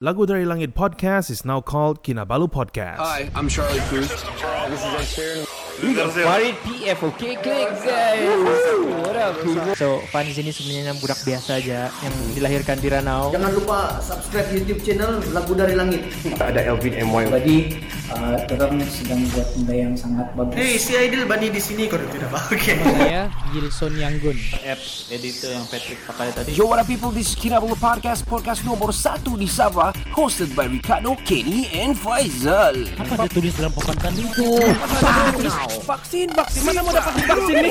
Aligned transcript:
Lagu 0.00 0.24
Dari 0.24 0.48
Langit 0.48 0.72
podcast 0.72 1.28
is 1.28 1.44
now 1.44 1.60
called 1.60 2.00
Kinabalu 2.00 2.48
Podcast. 2.48 3.04
Hi, 3.04 3.28
I'm 3.36 3.52
Charlie 3.52 3.84
Cruz. 3.92 4.08
Farid 5.80 6.56
PF 6.60 6.98
Okay 7.16 7.34
klik 7.40 7.72
guys 7.80 8.28
What 9.00 9.16
up 9.16 9.40
So 9.80 10.04
Fan 10.12 10.28
di 10.28 10.34
sini 10.36 10.52
sebenarnya 10.52 10.92
budak 11.00 11.24
biasa 11.24 11.56
aja 11.56 11.88
Yang 12.04 12.14
dilahirkan 12.36 12.76
di 12.84 12.88
Ranau 12.92 13.32
Jangan 13.32 13.50
lupa 13.56 13.96
subscribe 14.04 14.48
YouTube 14.52 14.84
channel 14.84 15.24
Lagu 15.32 15.52
Dari 15.56 15.74
Langit. 15.74 16.02
Ada 16.38 16.70
Elvin 16.70 16.94
MY. 17.02 17.24
Jadi 17.30 17.56
uh, 18.12 18.36
orang 18.54 18.82
sedang 18.86 19.20
buat 19.34 19.48
benda 19.54 19.74
yang 19.74 19.94
sangat 19.94 20.26
bagus. 20.34 20.54
Hey, 20.54 20.74
si 20.78 20.92
Aidil 20.98 21.24
Bani 21.26 21.48
di 21.50 21.62
sini 21.62 21.86
kau 21.86 21.98
tidak 21.98 22.30
pakai. 22.30 22.78
Saya 22.78 23.22
Gilson 23.54 23.94
Yanggun 23.98 24.38
apps 24.66 25.10
editor 25.10 25.50
yang 25.54 25.66
Patrick 25.66 26.00
pakai 26.06 26.30
tadi. 26.34 26.50
Yo, 26.54 26.66
what 26.66 26.78
up 26.82 26.86
people? 26.86 27.10
This 27.14 27.32
is 27.32 27.36
Kinabalu 27.38 27.78
Podcast, 27.78 28.26
podcast 28.26 28.62
nomor 28.66 28.90
satu 28.94 29.38
di 29.38 29.46
Sabah, 29.46 29.94
hosted 30.14 30.54
by 30.54 30.66
Ricardo, 30.66 31.14
Kenny, 31.26 31.70
and 31.74 31.94
Faizal. 31.98 32.74
Apa 32.98 33.26
dia 33.26 33.30
tulis 33.30 33.54
dalam 33.58 33.72
papan 33.74 33.96
tadi 33.98 34.22
itu? 34.26 34.48
Vaksin, 35.70 36.26
vaksin, 36.34 36.66
mana 36.66 36.82
mau 36.82 36.90
dapat 36.90 37.14
vaksin 37.30 37.54
ni? 37.62 37.70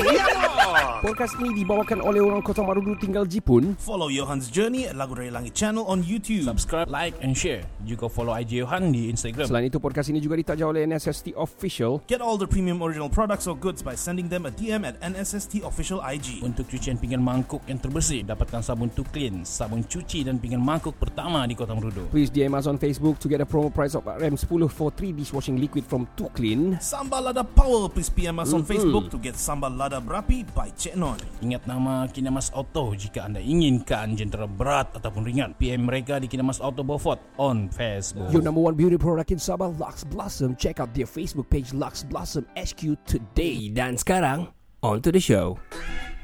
podcast 1.04 1.36
ini 1.36 1.52
dibawakan 1.52 2.00
oleh 2.00 2.24
orang 2.24 2.40
Kota 2.40 2.64
Marudu 2.64 2.96
tinggal 2.96 3.28
Jepun. 3.28 3.76
Follow 3.76 4.08
Johan's 4.08 4.48
Journey 4.48 4.88
at 4.88 4.96
Lagu 4.96 5.12
Dari 5.12 5.28
Langit 5.28 5.52
channel 5.52 5.84
on 5.84 6.00
YouTube. 6.00 6.48
Subscribe, 6.48 6.88
like 6.88 7.12
and 7.20 7.36
share. 7.36 7.60
Juga 7.84 8.08
follow 8.08 8.32
IG 8.32 8.64
Johan 8.64 8.88
di 8.88 9.12
Instagram. 9.12 9.44
Selain 9.44 9.68
itu, 9.68 9.76
podcast 9.76 10.08
ini 10.08 10.16
juga 10.16 10.40
ditaja 10.40 10.64
oleh 10.64 10.88
NSST 10.88 11.36
Official. 11.36 12.00
Get 12.08 12.24
all 12.24 12.40
the 12.40 12.48
premium 12.48 12.80
original 12.80 13.12
products 13.12 13.44
or 13.44 13.52
goods 13.52 13.84
by 13.84 13.92
sending 13.92 14.32
them 14.32 14.48
a 14.48 14.52
DM 14.56 14.80
at 14.88 14.96
NSST 15.04 15.60
Official 15.60 16.00
IG. 16.00 16.40
Untuk 16.40 16.72
cucian 16.72 16.96
pinggan 16.96 17.20
mangkuk 17.20 17.60
yang 17.68 17.84
terbersih, 17.84 18.24
dapatkan 18.24 18.64
sabun 18.64 18.88
to 18.96 19.04
clean, 19.12 19.44
sabun 19.44 19.84
cuci 19.84 20.24
dan 20.24 20.40
pinggan 20.40 20.64
mangkuk 20.64 20.96
pertama 20.96 21.44
di 21.44 21.52
Kota 21.52 21.76
Merudu. 21.76 22.08
Please 22.08 22.32
DM 22.32 22.56
us 22.56 22.64
on 22.64 22.80
Facebook 22.80 23.20
to 23.20 23.28
get 23.28 23.44
a 23.44 23.48
promo 23.48 23.68
price 23.68 23.92
of 23.92 24.08
RM10 24.08 24.72
for 24.72 24.88
3 24.88 25.12
dishwashing 25.12 25.60
liquid 25.60 25.84
from 25.84 26.08
Too 26.16 26.32
Clean. 26.32 26.80
Sambal 26.80 27.28
Lada 27.28 27.44
Power. 27.44 27.89
Please 27.90 28.08
PM 28.08 28.38
us 28.38 28.54
on 28.54 28.62
Facebook 28.62 29.10
to 29.10 29.18
get 29.18 29.34
Sambal 29.34 29.74
Lada 29.74 29.98
Berapi 29.98 30.46
by 30.54 30.70
Cik 30.70 30.94
Non. 30.94 31.18
Ingat 31.42 31.66
nama 31.66 32.06
Kinamas 32.06 32.54
Auto 32.54 32.94
jika 32.94 33.26
anda 33.26 33.42
inginkan 33.42 34.14
jentera 34.14 34.46
berat 34.46 34.94
ataupun 34.94 35.26
ringan. 35.26 35.58
PM 35.58 35.90
mereka 35.90 36.22
di 36.22 36.30
Kinamas 36.30 36.62
Auto 36.62 36.86
Beaufort 36.86 37.18
on 37.34 37.66
Facebook. 37.74 38.30
Your 38.30 38.46
number 38.46 38.62
one 38.62 38.78
beauty 38.78 38.94
product 38.94 39.34
in 39.34 39.42
Sabah, 39.42 39.74
Lux 39.74 40.06
Blossom. 40.06 40.54
Check 40.54 40.78
out 40.78 40.94
their 40.94 41.10
Facebook 41.10 41.50
page, 41.50 41.74
Lux 41.74 42.06
Blossom 42.06 42.46
HQ 42.54 42.94
today. 43.10 43.66
Dan 43.74 43.98
sekarang, 43.98 44.54
on 44.86 45.02
to 45.02 45.10
the 45.10 45.20
show. 45.20 45.58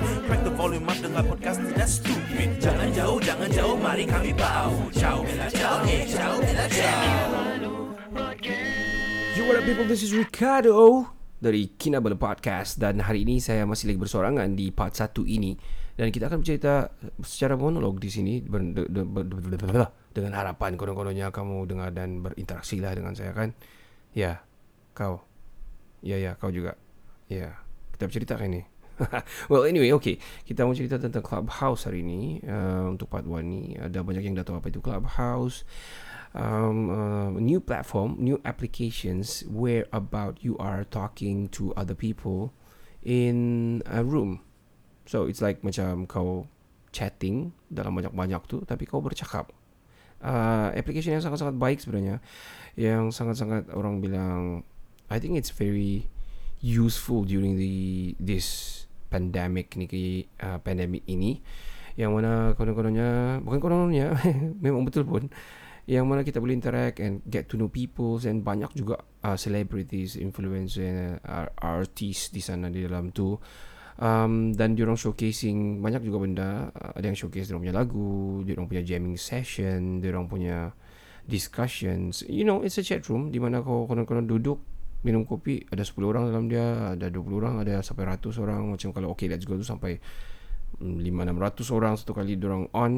Crack 0.00 0.40
the 0.40 0.52
volume 0.56 0.88
up 0.88 0.96
dengan 0.96 1.20
podcast 1.28 1.60
tidak 1.60 1.84
stupid. 1.84 2.48
Jangan 2.64 2.88
jauh, 2.96 3.20
jangan 3.20 3.48
jauh, 3.52 3.76
mari 3.76 4.08
kami 4.08 4.32
bau 4.32 4.72
Ciao, 4.88 5.20
bella 5.20 5.52
ciao, 5.52 5.84
eh, 5.84 6.08
ciao, 6.08 6.40
bella 6.40 6.64
ciao 6.72 6.96
Yo, 9.36 9.44
what 9.44 9.60
up 9.60 9.64
people? 9.68 9.84
This 9.84 10.00
is 10.00 10.16
Ricardo 10.16 11.12
dari 11.42 11.68
Kinabalu 11.76 12.16
Podcast 12.16 12.80
dan 12.80 13.04
hari 13.04 13.28
ini 13.28 13.36
saya 13.36 13.68
masih 13.68 13.92
lagi 13.92 14.00
bersorangan 14.00 14.56
di 14.56 14.72
part 14.72 14.96
1 14.96 15.28
ini 15.28 15.60
dan 16.00 16.08
kita 16.08 16.32
akan 16.32 16.40
bercerita 16.40 16.88
secara 17.20 17.60
monolog 17.60 18.00
di 18.00 18.08
sini 18.08 18.40
dengan 20.08 20.32
harapan 20.32 20.80
konon-kononnya 20.80 21.28
kamu 21.28 21.68
dengar 21.68 21.92
dan 21.92 22.24
berinteraksi 22.24 22.80
lah 22.80 22.96
dengan 22.96 23.12
saya 23.12 23.36
kan. 23.36 23.52
Ya, 24.16 24.40
kau. 24.96 25.20
Ya, 26.00 26.16
ya, 26.16 26.32
kau 26.40 26.48
juga. 26.48 26.80
Ya, 27.28 27.60
kita 27.92 28.08
bercerita 28.08 28.40
kan 28.40 28.48
ini. 28.48 28.72
well 29.50 29.64
anyway 29.64 29.90
okay. 29.92 30.20
Kita 30.44 30.64
mau 30.66 30.76
cerita 30.76 31.00
tentang 31.00 31.24
Clubhouse 31.24 31.88
hari 31.88 32.04
ini 32.04 32.42
uh, 32.44 32.92
Untuk 32.92 33.08
part 33.08 33.24
1 33.24 33.42
ni 33.44 33.74
Ada 33.78 34.04
banyak 34.04 34.22
yang 34.22 34.34
dah 34.36 34.44
tahu 34.44 34.60
apa 34.60 34.68
itu 34.68 34.80
Clubhouse. 34.84 35.64
Um, 36.32 36.88
uh, 36.88 37.30
New 37.36 37.60
platform 37.60 38.20
New 38.20 38.40
applications 38.44 39.44
Where 39.48 39.88
about 39.92 40.40
you 40.44 40.56
are 40.60 40.84
talking 40.84 41.48
to 41.56 41.72
other 41.74 41.96
people 41.96 42.52
In 43.02 43.80
a 43.88 44.06
room. 44.06 44.44
So 45.08 45.26
it's 45.26 45.42
like 45.42 45.66
macam 45.66 46.06
kau 46.06 46.46
chatting 46.94 47.56
Dalam 47.66 47.96
banyak-banyak 47.96 48.42
tu 48.46 48.62
Tapi 48.62 48.84
kau 48.86 49.02
bercakap. 49.02 49.50
Uh, 50.22 50.70
Application 50.78 51.18
yang 51.18 51.24
sangat-sangat 51.24 51.58
baik 51.58 51.82
sebenarnya. 51.82 52.22
Yang 52.78 53.18
sangat-sangat 53.18 53.74
orang 53.74 53.98
bilang 53.98 54.62
I 55.12 55.20
think 55.20 55.36
it's 55.36 55.52
very 55.52 56.11
useful 56.62 57.26
during 57.26 57.58
the 57.58 58.14
this 58.22 58.80
pandemic 59.10 59.74
ni 59.76 60.24
uh, 60.40 60.62
pandemic 60.62 61.04
ini. 61.10 61.42
Yang 61.98 62.10
mana 62.16 62.32
konon-kononnya 62.56 63.42
bukan 63.44 63.60
kononnya 63.60 64.16
memang 64.64 64.88
betul 64.88 65.04
pun. 65.04 65.28
Yang 65.84 66.04
mana 66.06 66.22
kita 66.22 66.38
boleh 66.38 66.54
interact 66.56 67.02
and 67.02 67.20
get 67.26 67.50
to 67.50 67.58
know 67.58 67.68
people 67.68 68.16
and 68.22 68.46
banyak 68.46 68.70
juga 68.72 69.02
uh, 69.26 69.34
celebrities 69.36 70.14
influencer 70.16 71.18
uh, 71.26 71.50
artis 71.58 72.30
di 72.32 72.40
sana 72.40 72.72
di 72.72 72.86
dalam 72.86 73.12
tu. 73.12 73.36
Um, 74.00 74.56
dan 74.56 74.72
diorang 74.72 74.96
showcasing 74.96 75.84
banyak 75.84 76.08
juga 76.08 76.18
benda. 76.22 76.50
Uh, 76.72 76.96
ada 76.96 77.12
yang 77.12 77.18
showcase 77.18 77.50
diorang 77.50 77.68
punya 77.68 77.76
lagu 77.76 78.40
diorang 78.46 78.64
punya 78.70 78.82
jamming 78.86 79.18
session 79.20 80.00
diorang 80.00 80.30
punya 80.30 80.72
discussions. 81.26 82.24
You 82.24 82.46
know 82.46 82.64
it's 82.64 82.78
a 82.80 82.86
chat 82.86 83.04
room 83.10 83.28
di 83.28 83.42
mana 83.42 83.60
kau 83.60 83.84
konon-konon 83.84 84.24
duduk 84.24 84.62
minum 85.02 85.26
kopi 85.26 85.66
ada 85.70 85.82
10 85.82 85.98
orang 86.06 86.30
dalam 86.30 86.46
dia 86.46 86.94
ada 86.94 87.06
20 87.10 87.40
orang 87.42 87.54
ada 87.62 87.82
sampai 87.82 88.06
ratus 88.06 88.38
orang. 88.38 88.70
Macam 88.70 88.90
kalau 88.94 89.14
okay 89.14 89.26
let's 89.26 89.46
go 89.46 89.58
tu 89.58 89.66
sampai 89.66 89.98
5 90.82 91.02
600 91.02 91.76
orang 91.76 91.94
satu 91.98 92.14
kali 92.14 92.38
orang 92.42 92.70
on. 92.74 92.92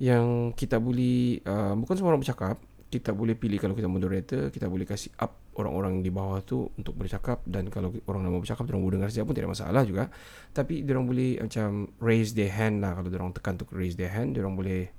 Yang 0.00 0.56
kita 0.56 0.80
boleh 0.80 1.44
uh, 1.44 1.76
bukan 1.76 1.94
semua 1.98 2.16
orang 2.16 2.22
bercakap 2.24 2.56
kita 2.90 3.14
boleh 3.14 3.38
pilih 3.38 3.62
kalau 3.62 3.78
kita 3.78 3.86
moderator 3.86 4.50
kita 4.50 4.66
boleh 4.66 4.82
kasih 4.82 5.14
up 5.22 5.54
orang-orang 5.54 6.02
di 6.02 6.10
bawah 6.10 6.42
tu 6.42 6.66
untuk 6.74 6.98
bercakap 6.98 7.38
dan 7.46 7.70
kalau 7.70 7.94
orang 8.10 8.26
nak 8.26 8.42
bercakap 8.42 8.66
orang 8.66 8.82
boleh 8.82 8.96
dengar 8.98 9.10
siapa 9.14 9.30
pun 9.30 9.36
tidak 9.38 9.54
masalah 9.54 9.82
juga. 9.86 10.10
Tapi 10.50 10.82
orang 10.90 11.06
boleh 11.06 11.38
macam 11.38 11.86
raise 12.02 12.34
their 12.34 12.50
hand 12.50 12.82
lah. 12.82 12.98
Kalau 12.98 13.10
orang 13.14 13.34
tekan 13.36 13.54
untuk 13.60 13.70
raise 13.76 13.94
their 13.94 14.10
hand 14.10 14.34
orang 14.34 14.58
boleh 14.58 14.90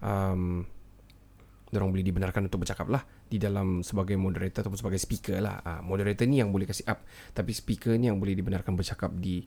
um, 0.00 0.64
orang 1.80 1.94
boleh 1.94 2.06
dibenarkan 2.06 2.46
untuk 2.46 2.62
bercakap 2.62 2.86
lah 2.90 3.02
di 3.04 3.36
dalam 3.40 3.82
sebagai 3.82 4.14
moderator 4.14 4.66
ataupun 4.66 4.78
sebagai 4.78 5.00
speaker 5.00 5.38
lah. 5.42 5.60
Ha, 5.62 5.80
moderator 5.82 6.24
ni 6.24 6.38
yang 6.38 6.54
boleh 6.54 6.68
kasih 6.68 6.86
up, 6.90 7.02
tapi 7.34 7.50
speaker 7.50 7.94
ni 7.98 8.08
yang 8.08 8.18
boleh 8.18 8.34
dibenarkan 8.34 8.74
bercakap 8.74 9.10
di 9.16 9.44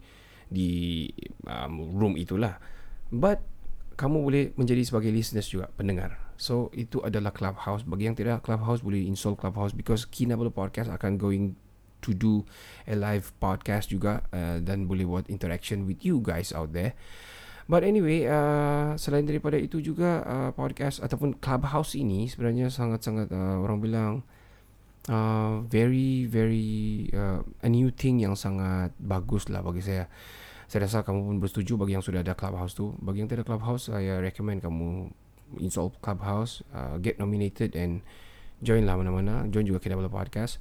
di 0.47 1.07
um, 1.47 1.95
room 1.95 2.16
itulah. 2.16 2.59
But 3.11 3.43
kamu 3.97 4.17
boleh 4.21 4.43
menjadi 4.53 4.85
sebagai 4.85 5.09
listeners 5.09 5.49
juga 5.49 5.73
pendengar. 5.73 6.21
So 6.37 6.69
itu 6.77 7.01
adalah 7.01 7.33
Clubhouse. 7.33 7.81
Bagi 7.81 8.05
yang 8.05 8.13
tidak 8.13 8.45
Clubhouse 8.45 8.85
boleh 8.85 9.01
install 9.09 9.33
Clubhouse 9.33 9.73
because 9.73 10.05
Kinabalu 10.05 10.53
Podcast 10.53 10.93
akan 10.93 11.17
going 11.17 11.57
to 12.05 12.13
do 12.13 12.45
a 12.85 12.93
live 12.93 13.33
podcast 13.41 13.89
juga 13.89 14.21
uh, 14.29 14.61
dan 14.61 14.85
boleh 14.85 15.03
buat 15.03 15.25
interaction 15.33 15.89
with 15.89 16.05
you 16.05 16.21
guys 16.21 16.53
out 16.53 16.71
there. 16.77 16.93
But 17.67 17.83
anyway, 17.83 18.23
uh, 18.23 18.95
selain 18.95 19.28
daripada 19.28 19.59
itu 19.59 19.83
juga 19.83 20.23
uh, 20.23 20.51
podcast 20.55 21.03
ataupun 21.03 21.35
clubhouse 21.44 22.00
ini 22.00 22.31
sebenarnya 22.31 22.72
sangat-sangat 22.72 23.28
uh, 23.35 23.59
orang 23.59 23.84
bilang 23.84 24.14
uh, 25.11 25.59
very 25.67 26.23
very 26.31 27.11
uh, 27.11 27.43
a 27.59 27.67
new 27.67 27.91
thing 27.91 28.23
yang 28.23 28.40
sangat 28.40 28.96
bagus 28.96 29.52
lah 29.52 29.59
bagi 29.59 29.84
saya. 29.84 30.08
Saya 30.67 30.87
rasa 30.87 31.03
kamu 31.03 31.28
pun 31.28 31.37
bersetuju 31.43 31.79
bagi 31.79 31.96
yang 31.99 32.03
sudah 32.03 32.23
ada 32.23 32.35
clubhouse 32.35 32.72
tu. 32.75 32.96
Bagi 33.03 33.23
yang 33.23 33.28
tidak 33.31 33.47
ada 33.47 33.55
clubhouse, 33.55 33.91
saya 33.91 34.19
recommend 34.19 34.64
kamu 34.64 35.11
install 35.64 35.96
clubhouse, 36.03 36.59
uh, 36.75 36.99
get 36.99 37.19
nominated 37.19 37.72
and 37.75 38.03
join 38.59 38.84
lah 38.84 38.99
mana-mana. 38.99 39.47
Join 39.47 39.64
juga 39.64 39.79
kita 39.79 39.96
podcast. 40.11 40.59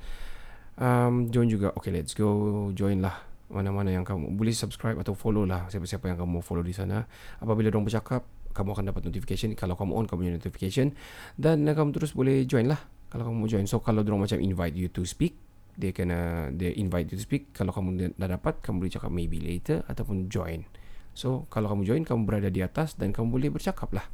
Um, 0.79 1.27
join 1.35 1.51
juga, 1.51 1.75
okay 1.75 1.91
let's 1.91 2.15
go, 2.15 2.71
join 2.71 3.03
lah 3.03 3.26
mana-mana 3.53 3.95
yang 3.95 4.03
kamu. 4.03 4.35
Boleh 4.35 4.55
subscribe 4.55 4.99
atau 4.99 5.15
follow 5.15 5.47
lah 5.47 5.71
siapa-siapa 5.71 6.11
yang 6.11 6.19
kamu 6.19 6.43
follow 6.43 6.65
di 6.67 6.75
sana. 6.75 7.07
Apabila 7.39 7.71
dong 7.71 7.87
bercakap 7.87 8.27
kamu 8.57 8.73
akan 8.73 8.85
dapat 8.91 9.03
notification. 9.07 9.53
Kalau 9.53 9.77
kamu 9.77 9.93
on 9.93 10.05
kamu 10.09 10.19
punya 10.27 10.33
notification. 10.41 10.97
Dan 11.37 11.69
kamu 11.69 11.93
terus 11.93 12.17
boleh 12.17 12.49
join 12.49 12.67
lah. 12.67 12.81
Kalau 13.13 13.29
kamu 13.29 13.47
join. 13.47 13.65
So 13.69 13.79
kalau 13.85 14.01
dorong 14.03 14.25
macam 14.25 14.41
invite 14.41 14.75
you 14.75 14.89
to 14.91 15.05
speak 15.05 15.37
dia 15.77 15.93
kena 15.93 16.49
dia 16.57 16.73
invite 16.73 17.13
you 17.13 17.21
to 17.21 17.23
speak. 17.23 17.53
Kalau 17.53 17.71
kamu 17.71 18.17
dah 18.17 18.29
dapat 18.33 18.65
kamu 18.65 18.85
boleh 18.85 18.93
cakap 18.93 19.13
maybe 19.13 19.39
later 19.39 19.85
ataupun 19.87 20.33
join. 20.33 20.65
So 21.13 21.45
kalau 21.53 21.69
kamu 21.73 21.85
join 21.85 22.03
kamu 22.03 22.25
berada 22.25 22.49
di 22.49 22.65
atas 22.65 22.97
dan 22.97 23.13
kamu 23.13 23.29
boleh 23.29 23.49
bercakap 23.53 23.93
lah. 23.93 24.09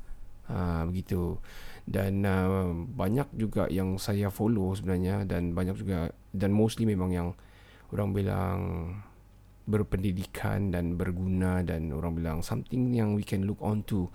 Ha, 0.51 0.85
begitu. 0.91 1.39
Dan 1.87 2.27
uh, 2.27 2.75
banyak 2.75 3.31
juga 3.35 3.71
yang 3.71 3.99
saya 3.99 4.31
follow 4.31 4.75
sebenarnya 4.75 5.23
dan 5.27 5.55
banyak 5.55 5.79
juga 5.79 6.11
dan 6.35 6.51
mostly 6.51 6.87
memang 6.87 7.11
yang 7.15 7.29
orang 7.95 8.11
bilang 8.11 8.59
berpendidikan 9.63 10.75
dan 10.75 10.99
berguna 10.99 11.63
dan 11.63 11.95
orang 11.95 12.19
bilang 12.19 12.39
something 12.43 12.91
yang 12.93 13.15
we 13.15 13.23
can 13.23 13.47
look 13.47 13.63
on 13.63 13.87
to 13.87 14.11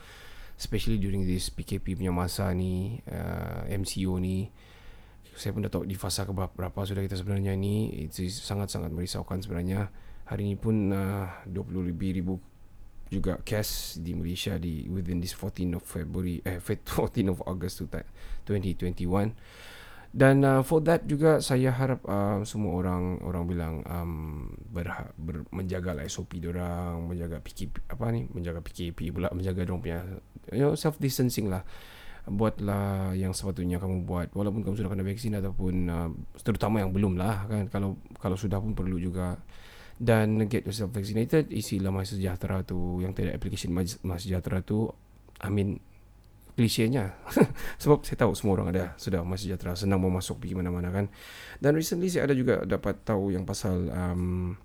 especially 0.57 0.97
during 0.97 1.23
this 1.23 1.53
PKP 1.53 1.93
punya 1.95 2.09
masa 2.09 2.49
ni 2.51 2.97
uh, 3.07 3.63
MCO 3.69 4.17
ni. 4.17 4.49
Saya 5.37 5.53
pun 5.53 5.61
dah 5.61 5.69
tahu 5.69 5.85
di 5.85 5.93
fasa 5.93 6.25
ke 6.25 6.33
berapa 6.33 6.79
sudah 6.81 7.05
kita 7.05 7.13
sebenarnya 7.13 7.53
ni. 7.53 7.93
Itu 8.09 8.25
sangat-sangat 8.25 8.89
merisaukan 8.89 9.37
sebenarnya. 9.45 9.93
Hari 10.25 10.49
ini 10.49 10.57
pun 10.57 10.89
uh, 10.89 11.45
20 11.45 11.93
lebih 11.93 12.09
ribu 12.17 12.41
juga 13.07 13.39
case 13.39 14.03
di 14.03 14.11
Malaysia 14.11 14.59
di 14.59 14.83
within 14.91 15.23
this 15.23 15.31
14 15.31 15.79
of 15.79 15.83
February 15.85 16.43
eh 16.43 16.59
14 16.67 17.31
of 17.31 17.39
August 17.47 17.79
2021 17.87 19.31
dan 20.15 20.43
uh, 20.43 20.61
for 20.63 20.79
that 20.83 21.03
juga 21.03 21.43
saya 21.43 21.71
harap 21.71 22.03
uh, 22.07 22.41
semua 22.47 22.79
orang 22.79 23.19
orang 23.21 23.43
bilang 23.43 23.73
um, 23.85 24.47
ber, 24.71 25.13
ber, 25.19 25.43
menjaga 25.51 25.91
lah 25.91 26.07
SOP 26.07 26.39
orang 26.47 27.11
menjaga 27.11 27.43
PKP 27.43 27.91
apa 27.91 28.05
ni 28.11 28.25
menjaga 28.31 28.63
PKP 28.63 29.11
pula 29.11 29.27
menjaga 29.35 29.67
orang 29.67 29.81
punya 29.83 29.99
you 30.51 30.63
know, 30.63 30.73
self 30.75 30.99
distancing 30.99 31.51
lah. 31.51 31.63
Buatlah 32.27 33.15
yang 33.15 33.31
sepatutnya 33.31 33.79
kamu 33.79 34.03
buat. 34.03 34.35
Walaupun 34.35 34.63
kamu 34.63 34.75
sudah 34.75 34.91
kena 34.91 35.03
vaksin 35.07 35.39
ataupun 35.39 35.75
uh, 35.87 36.09
terutama 36.43 36.83
yang 36.83 36.91
belum 36.91 37.15
lah 37.15 37.47
kan. 37.47 37.71
Kalau 37.71 37.95
kalau 38.19 38.35
sudah 38.35 38.59
pun 38.59 38.75
perlu 38.75 38.99
juga. 38.99 39.39
Dan 39.97 40.37
get 40.45 40.61
yourself 40.61 40.93
vaccinated 40.93 41.49
isilah 41.49 41.89
Mas 41.89 42.13
Sejahtera 42.13 42.61
tu. 42.67 42.99
Yang 42.99 43.23
tidak 43.23 43.33
application 43.39 43.71
Mas 43.73 43.97
Sejahtera 44.21 44.59
tu 44.61 44.91
I 45.39 45.49
mean 45.49 45.79
klisenya. 46.57 47.13
Sebab 47.81 48.01
saya 48.01 48.17
tahu 48.25 48.33
semua 48.33 48.57
orang 48.57 48.73
ada 48.73 48.97
sudah 48.97 49.21
Mas 49.21 49.45
Sejahtera 49.45 49.77
senang 49.77 50.01
mau 50.01 50.09
masuk 50.09 50.41
pergi 50.41 50.57
mana-mana 50.57 50.89
kan? 50.89 51.05
Dan 51.61 51.77
recently 51.77 52.09
saya 52.09 52.25
ada 52.25 52.33
juga 52.33 52.65
dapat 52.65 52.97
tahu 53.05 53.29
yang 53.29 53.45
pasal 53.45 53.93
um, 53.93 54.57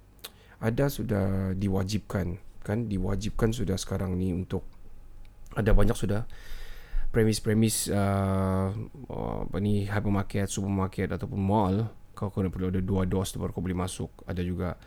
ada 0.65 0.89
sudah 0.89 1.53
diwajibkan 1.53 2.41
kan? 2.65 2.89
Diwajibkan 2.89 3.53
sudah 3.53 3.77
sekarang 3.77 4.17
ni 4.17 4.33
untuk 4.33 4.65
ada 5.53 5.77
banyak 5.77 5.93
sudah 5.93 6.25
premis-premis 7.13 7.93
uh, 7.93 8.73
apa 9.45 9.57
ni 9.61 9.85
hypermarket, 9.85 10.49
supermarket 10.49 11.13
ataupun 11.13 11.37
mall. 11.37 11.93
Kau 12.17 12.33
kena 12.33 12.49
perlu 12.49 12.73
ada 12.73 12.81
dua 12.81 13.05
dos 13.05 13.37
baru 13.37 13.53
kau 13.53 13.61
boleh 13.61 13.77
masuk. 13.77 14.25
Ada 14.25 14.41
juga 14.41 14.81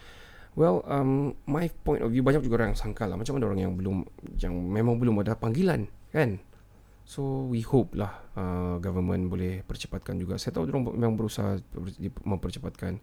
Well, 0.56 0.88
um, 0.88 1.36
my 1.52 1.68
point 1.84 2.00
of 2.00 2.16
view 2.16 2.24
banyak 2.24 2.40
juga 2.40 2.64
orang 2.64 2.72
yang 2.72 2.80
sangkal 2.80 3.12
lah. 3.12 3.20
Macam 3.20 3.36
ada 3.36 3.44
orang 3.44 3.60
yang 3.60 3.76
belum, 3.76 4.08
yang 4.40 4.56
memang 4.56 4.96
belum 4.96 5.20
ada 5.20 5.36
panggilan, 5.36 5.92
kan? 6.16 6.40
So 7.06 7.46
we 7.46 7.62
hope 7.62 7.94
lah 7.94 8.10
uh, 8.34 8.82
government 8.82 9.30
boleh 9.30 9.62
percepatkan 9.62 10.18
juga. 10.18 10.42
Saya 10.42 10.58
tahu 10.58 10.74
orang 10.74 10.98
memang 10.98 11.16
berusaha 11.16 11.62
mempercepatkan. 12.26 12.98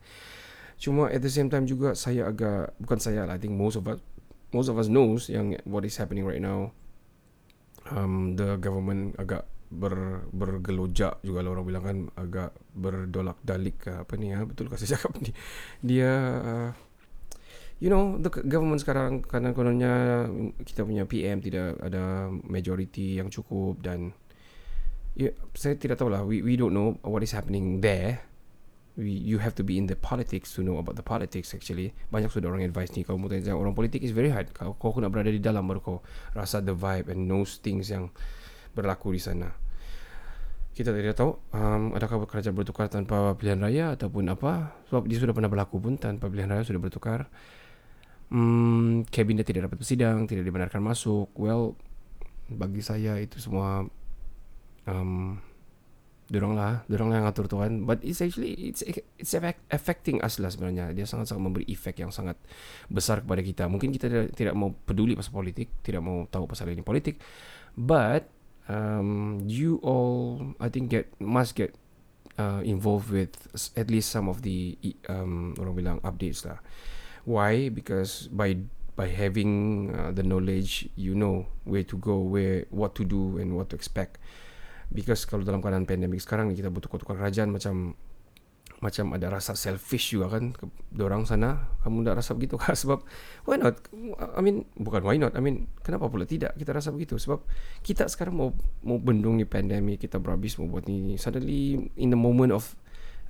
Cuma 0.74 1.06
at 1.06 1.22
the 1.22 1.30
same 1.30 1.46
time 1.46 1.70
juga 1.70 1.94
saya 1.94 2.26
agak 2.26 2.74
bukan 2.82 2.98
saya 2.98 3.22
lah. 3.30 3.38
I 3.38 3.40
think 3.40 3.54
most 3.54 3.78
of 3.78 3.86
us 3.86 4.02
most 4.50 4.66
of 4.66 4.74
us 4.74 4.90
knows 4.90 5.30
yang 5.30 5.54
what 5.62 5.86
is 5.86 5.94
happening 6.02 6.26
right 6.26 6.42
now. 6.42 6.74
Um, 7.94 8.34
the 8.34 8.58
government 8.58 9.14
agak 9.22 9.46
ber, 9.72 10.26
bergelojak 10.30 11.22
juga 11.24 11.40
lah 11.42 11.50
orang 11.56 11.66
bilang 11.66 11.84
kan 11.86 11.98
agak 12.14 12.50
berdolak 12.76 13.40
dalik 13.42 13.86
apa 13.88 14.14
ni 14.20 14.30
ya 14.30 14.44
betul 14.44 14.68
kasih 14.68 14.94
cakap 14.94 15.16
ni 15.18 15.32
dia 15.80 16.12
uh, 16.44 16.70
you 17.82 17.90
know 17.90 18.14
the 18.22 18.30
government 18.30 18.78
sekarang 18.78 19.26
karena 19.26 19.50
kononnya 19.50 19.94
kita 20.62 20.86
punya 20.86 21.02
PM 21.02 21.42
tidak 21.42 21.82
ada 21.82 22.30
majority 22.46 23.18
yang 23.18 23.26
cukup 23.26 23.82
dan 23.82 24.14
ya, 25.18 25.34
saya 25.58 25.74
tidak 25.74 25.98
tahu 25.98 26.14
lah. 26.14 26.22
We 26.22 26.46
we 26.46 26.54
don't 26.54 26.70
know 26.70 27.02
what 27.02 27.26
is 27.26 27.34
happening 27.34 27.82
there. 27.82 28.22
We 28.94 29.10
you 29.10 29.42
have 29.42 29.58
to 29.58 29.66
be 29.66 29.82
in 29.82 29.90
the 29.90 29.98
politics 29.98 30.54
to 30.54 30.62
know 30.62 30.78
about 30.78 30.94
the 30.94 31.02
politics 31.02 31.50
actually. 31.50 31.90
Banyak 32.14 32.30
sudah 32.30 32.54
orang 32.54 32.62
advice 32.62 32.94
ni. 32.94 33.02
Kalau 33.02 33.18
mau 33.18 33.26
tanya 33.26 33.58
orang 33.58 33.74
politik 33.74 34.06
is 34.06 34.14
very 34.14 34.30
hard. 34.30 34.54
Kalau 34.54 34.78
kau 34.78 34.94
nak 35.02 35.10
berada 35.10 35.34
di 35.34 35.42
dalam 35.42 35.66
baru 35.66 35.82
kau 35.82 35.98
rasa 36.38 36.62
the 36.62 36.76
vibe 36.76 37.10
and 37.10 37.26
knows 37.26 37.58
things 37.58 37.90
yang 37.90 38.14
berlaku 38.78 39.10
di 39.10 39.18
sana. 39.18 39.50
Kita 40.72 40.88
tidak 40.88 41.18
tahu 41.18 41.36
um, 41.52 41.92
adakah 41.92 42.24
kerajaan 42.24 42.56
bertukar 42.56 42.88
tanpa 42.88 43.36
pilihan 43.36 43.60
raya 43.60 43.92
ataupun 43.92 44.24
apa? 44.30 44.80
Sebab 44.88 45.04
dia 45.04 45.20
sudah 45.20 45.36
pernah 45.36 45.52
berlaku 45.52 45.76
pun 45.82 46.00
tanpa 46.00 46.32
pilihan 46.32 46.48
raya 46.48 46.64
sudah 46.64 46.80
bertukar 46.80 47.28
hmm, 48.32 49.12
kabinet 49.12 49.44
tidak 49.44 49.68
dapat 49.68 49.78
bersidang, 49.84 50.24
tidak 50.24 50.48
dibenarkan 50.48 50.80
masuk. 50.80 51.28
Well, 51.36 51.76
bagi 52.48 52.80
saya 52.80 53.20
itu 53.20 53.36
semua 53.36 53.84
um, 54.88 55.36
dorong 56.32 56.56
lah, 56.56 56.80
dorong 56.88 57.12
lah 57.12 57.20
yang 57.20 57.28
atur 57.28 57.46
Tuhan. 57.46 57.84
But 57.84 58.00
it's 58.00 58.24
actually 58.24 58.56
it's 58.56 58.80
it's 59.20 59.32
affecting 59.68 60.24
us 60.24 60.40
lah 60.40 60.48
sebenarnya. 60.48 60.96
Dia 60.96 61.04
sangat 61.04 61.28
sangat 61.28 61.42
memberi 61.44 61.68
efek 61.68 62.00
yang 62.00 62.08
sangat 62.08 62.40
besar 62.88 63.20
kepada 63.20 63.44
kita. 63.44 63.68
Mungkin 63.68 63.92
kita 63.92 64.08
tidak, 64.08 64.26
tidak 64.32 64.54
mau 64.56 64.72
peduli 64.72 65.12
pasal 65.12 65.36
politik, 65.36 65.68
tidak 65.84 66.00
mau 66.00 66.24
tahu 66.32 66.48
pasal 66.48 66.72
ini 66.72 66.80
politik. 66.80 67.20
But 67.76 68.32
um, 68.66 69.44
you 69.44 69.76
all, 69.84 70.56
I 70.56 70.72
think 70.72 70.88
get 70.88 71.12
must 71.20 71.52
get 71.52 71.76
uh, 72.40 72.64
involved 72.64 73.12
with 73.12 73.36
at 73.76 73.92
least 73.92 74.08
some 74.08 74.28
of 74.32 74.40
the 74.40 74.76
um, 75.12 75.52
orang 75.60 75.76
bilang 75.76 75.98
updates 76.00 76.48
lah. 76.48 76.64
Why? 77.24 77.70
Because 77.70 78.26
by 78.30 78.58
by 78.92 79.08
having 79.08 79.88
uh, 79.94 80.10
the 80.12 80.26
knowledge, 80.26 80.90
you 80.98 81.16
know 81.16 81.48
where 81.64 81.86
to 81.86 81.96
go, 81.96 82.20
where 82.20 82.68
what 82.68 82.94
to 83.00 83.06
do 83.06 83.38
and 83.38 83.56
what 83.56 83.72
to 83.72 83.78
expect. 83.78 84.20
Because 84.92 85.24
kalau 85.24 85.46
dalam 85.46 85.64
keadaan 85.64 85.88
pandemik 85.88 86.20
sekarang 86.20 86.52
ni 86.52 86.58
kita 86.58 86.68
butuh 86.68 86.92
tukar 86.92 87.16
kerajaan 87.16 87.48
macam 87.48 87.96
macam 88.82 89.14
ada 89.14 89.30
rasa 89.30 89.54
selfish 89.54 90.10
juga 90.10 90.34
kan 90.36 90.58
orang 90.98 91.22
sana 91.22 91.70
kamu 91.86 92.02
tak 92.02 92.18
rasa 92.18 92.34
begitu 92.34 92.58
kan 92.62 92.74
sebab 92.74 93.06
why 93.46 93.54
not 93.54 93.78
I 94.34 94.42
mean 94.42 94.66
bukan 94.74 95.06
why 95.06 95.14
not 95.22 95.38
I 95.38 95.40
mean 95.40 95.70
kenapa 95.86 96.10
pula 96.10 96.26
tidak 96.26 96.58
kita 96.58 96.74
rasa 96.74 96.90
begitu 96.90 97.14
sebab 97.14 97.46
kita 97.86 98.10
sekarang 98.10 98.34
mau 98.34 98.50
mau 98.82 98.98
bendung 98.98 99.38
ni 99.38 99.46
pandemik 99.46 100.02
kita 100.02 100.18
berhabis 100.18 100.58
mau 100.58 100.66
buat 100.66 100.90
ni 100.90 101.14
suddenly 101.14 101.94
in 101.94 102.10
the 102.10 102.18
moment 102.18 102.50
of 102.50 102.74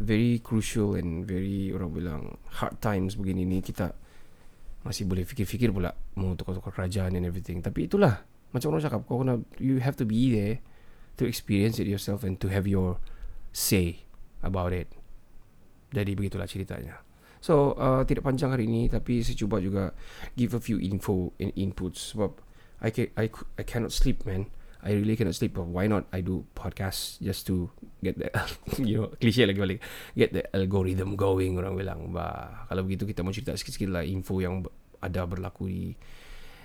very 0.00 0.40
crucial 0.40 0.96
and 0.96 1.28
very 1.28 1.68
orang 1.74 1.90
bilang 1.92 2.22
hard 2.60 2.76
times 2.80 3.18
begini 3.18 3.44
ni 3.44 3.58
kita 3.60 3.92
masih 4.82 5.06
boleh 5.06 5.22
fikir-fikir 5.22 5.70
pula 5.70 5.94
mau 6.18 6.34
tukar-tukar 6.34 6.74
kerajaan 6.74 7.14
and 7.14 7.26
everything. 7.26 7.62
Tapi 7.62 7.86
itulah 7.86 8.26
macam 8.50 8.74
orang 8.74 8.82
cakap 8.84 9.00
kau 9.06 9.22
kena 9.22 9.40
you 9.62 9.78
have 9.78 9.94
to 9.94 10.04
be 10.04 10.34
there 10.34 10.58
to 11.16 11.24
experience 11.24 11.78
it 11.78 11.86
yourself 11.86 12.26
and 12.26 12.42
to 12.42 12.50
have 12.50 12.66
your 12.66 12.98
say 13.54 14.02
about 14.42 14.74
it. 14.74 14.90
Jadi 15.92 16.16
begitulah 16.16 16.48
ceritanya. 16.48 17.04
So 17.42 17.74
uh, 17.78 18.02
tidak 18.06 18.26
panjang 18.26 18.54
hari 18.54 18.70
ini 18.70 18.86
tapi 18.90 19.22
saya 19.22 19.34
cuba 19.38 19.58
juga 19.58 19.94
give 20.34 20.54
a 20.54 20.62
few 20.62 20.78
info 20.82 21.30
and 21.38 21.54
inputs. 21.54 22.14
Sebab 22.14 22.38
I, 22.82 22.90
can, 22.90 23.06
I, 23.14 23.30
I 23.58 23.62
cannot 23.62 23.94
sleep 23.94 24.26
man 24.26 24.50
I 24.82 24.98
really 24.98 25.14
cannot 25.14 25.38
sleep. 25.38 25.54
But 25.54 25.70
why 25.70 25.86
not? 25.86 26.10
I 26.10 26.26
do 26.26 26.42
podcast 26.58 27.22
just 27.22 27.46
to 27.46 27.70
get 28.02 28.18
the 28.18 28.34
you 28.82 28.98
know 28.98 29.08
cliche 29.22 29.46
lagi 29.46 29.62
balik 29.62 29.78
get 30.18 30.34
the 30.34 30.42
algorithm 30.50 31.14
going 31.14 31.54
orang 31.54 31.78
bilang. 31.78 32.10
Bah, 32.10 32.66
kalau 32.66 32.82
begitu 32.82 33.06
kita 33.06 33.22
mau 33.22 33.30
cerita 33.30 33.54
sikit-sikit 33.54 33.88
lah 33.94 34.02
info 34.02 34.42
yang 34.42 34.66
ada 34.98 35.22
berlaku 35.26 35.70
di 35.70 35.94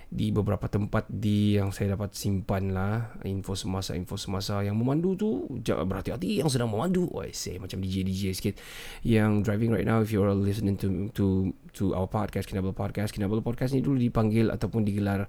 di 0.07 0.31
beberapa 0.31 0.71
tempat 0.71 1.11
di 1.11 1.59
yang 1.59 1.75
saya 1.75 1.99
dapat 1.99 2.15
simpan 2.15 2.71
lah 2.71 3.19
info 3.27 3.59
semasa 3.59 3.91
info 3.91 4.15
semasa. 4.15 4.63
Yang 4.63 4.75
memandu 4.79 5.09
tu 5.19 5.29
berhati-hati 5.61 6.39
yang 6.39 6.47
sedang 6.47 6.71
memandu. 6.71 7.11
Oh 7.11 7.23
I 7.23 7.35
say 7.35 7.59
macam 7.59 7.83
DJ 7.83 8.07
DJ 8.07 8.31
sikit. 8.31 8.55
Yang 9.03 9.43
driving 9.43 9.75
right 9.75 9.83
now 9.83 9.99
if 9.99 10.15
you're 10.15 10.31
listening 10.31 10.79
to 10.79 11.11
to 11.11 11.51
to 11.75 11.91
our 11.91 12.07
podcast 12.07 12.47
Kinabalu 12.47 12.71
Podcast 12.71 13.11
Kinabalu 13.11 13.43
Podcast 13.43 13.75
ni 13.75 13.83
dulu 13.83 13.99
dipanggil 13.99 14.47
ataupun 14.47 14.87
digelar 14.87 15.27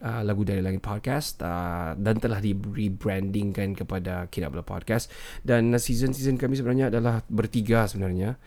uh, 0.00 0.22
lagu 0.22 0.46
dari 0.46 0.62
langit 0.62 0.80
podcast 0.80 1.42
uh, 1.42 1.98
dan 1.98 2.22
telah 2.22 2.38
di 2.38 2.54
rebrandingkan 2.54 3.74
kepada 3.74 4.30
Kinabalu 4.30 4.62
Podcast. 4.62 5.10
Dan 5.42 5.74
season-season 5.74 6.38
kami 6.38 6.54
sebenarnya 6.54 6.94
adalah 6.94 7.26
bertiga 7.26 7.90
sebenarnya. 7.90 8.38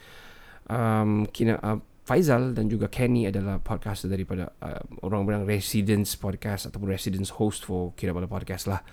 Um, 0.63 1.27
Kina 1.27 1.59
uh, 1.59 1.92
Faizal 2.03 2.51
dan 2.51 2.67
juga 2.67 2.91
Kenny 2.91 3.31
adalah 3.31 3.63
podcaster 3.63 4.11
daripada 4.11 4.51
uh, 4.59 4.83
orang 5.07 5.23
orang 5.23 5.43
residence 5.47 6.19
podcast 6.19 6.67
ataupun 6.67 6.91
residence 6.91 7.31
host 7.39 7.63
for 7.63 7.95
Kinabalu 7.95 8.27
podcast 8.27 8.67
lah. 8.67 8.83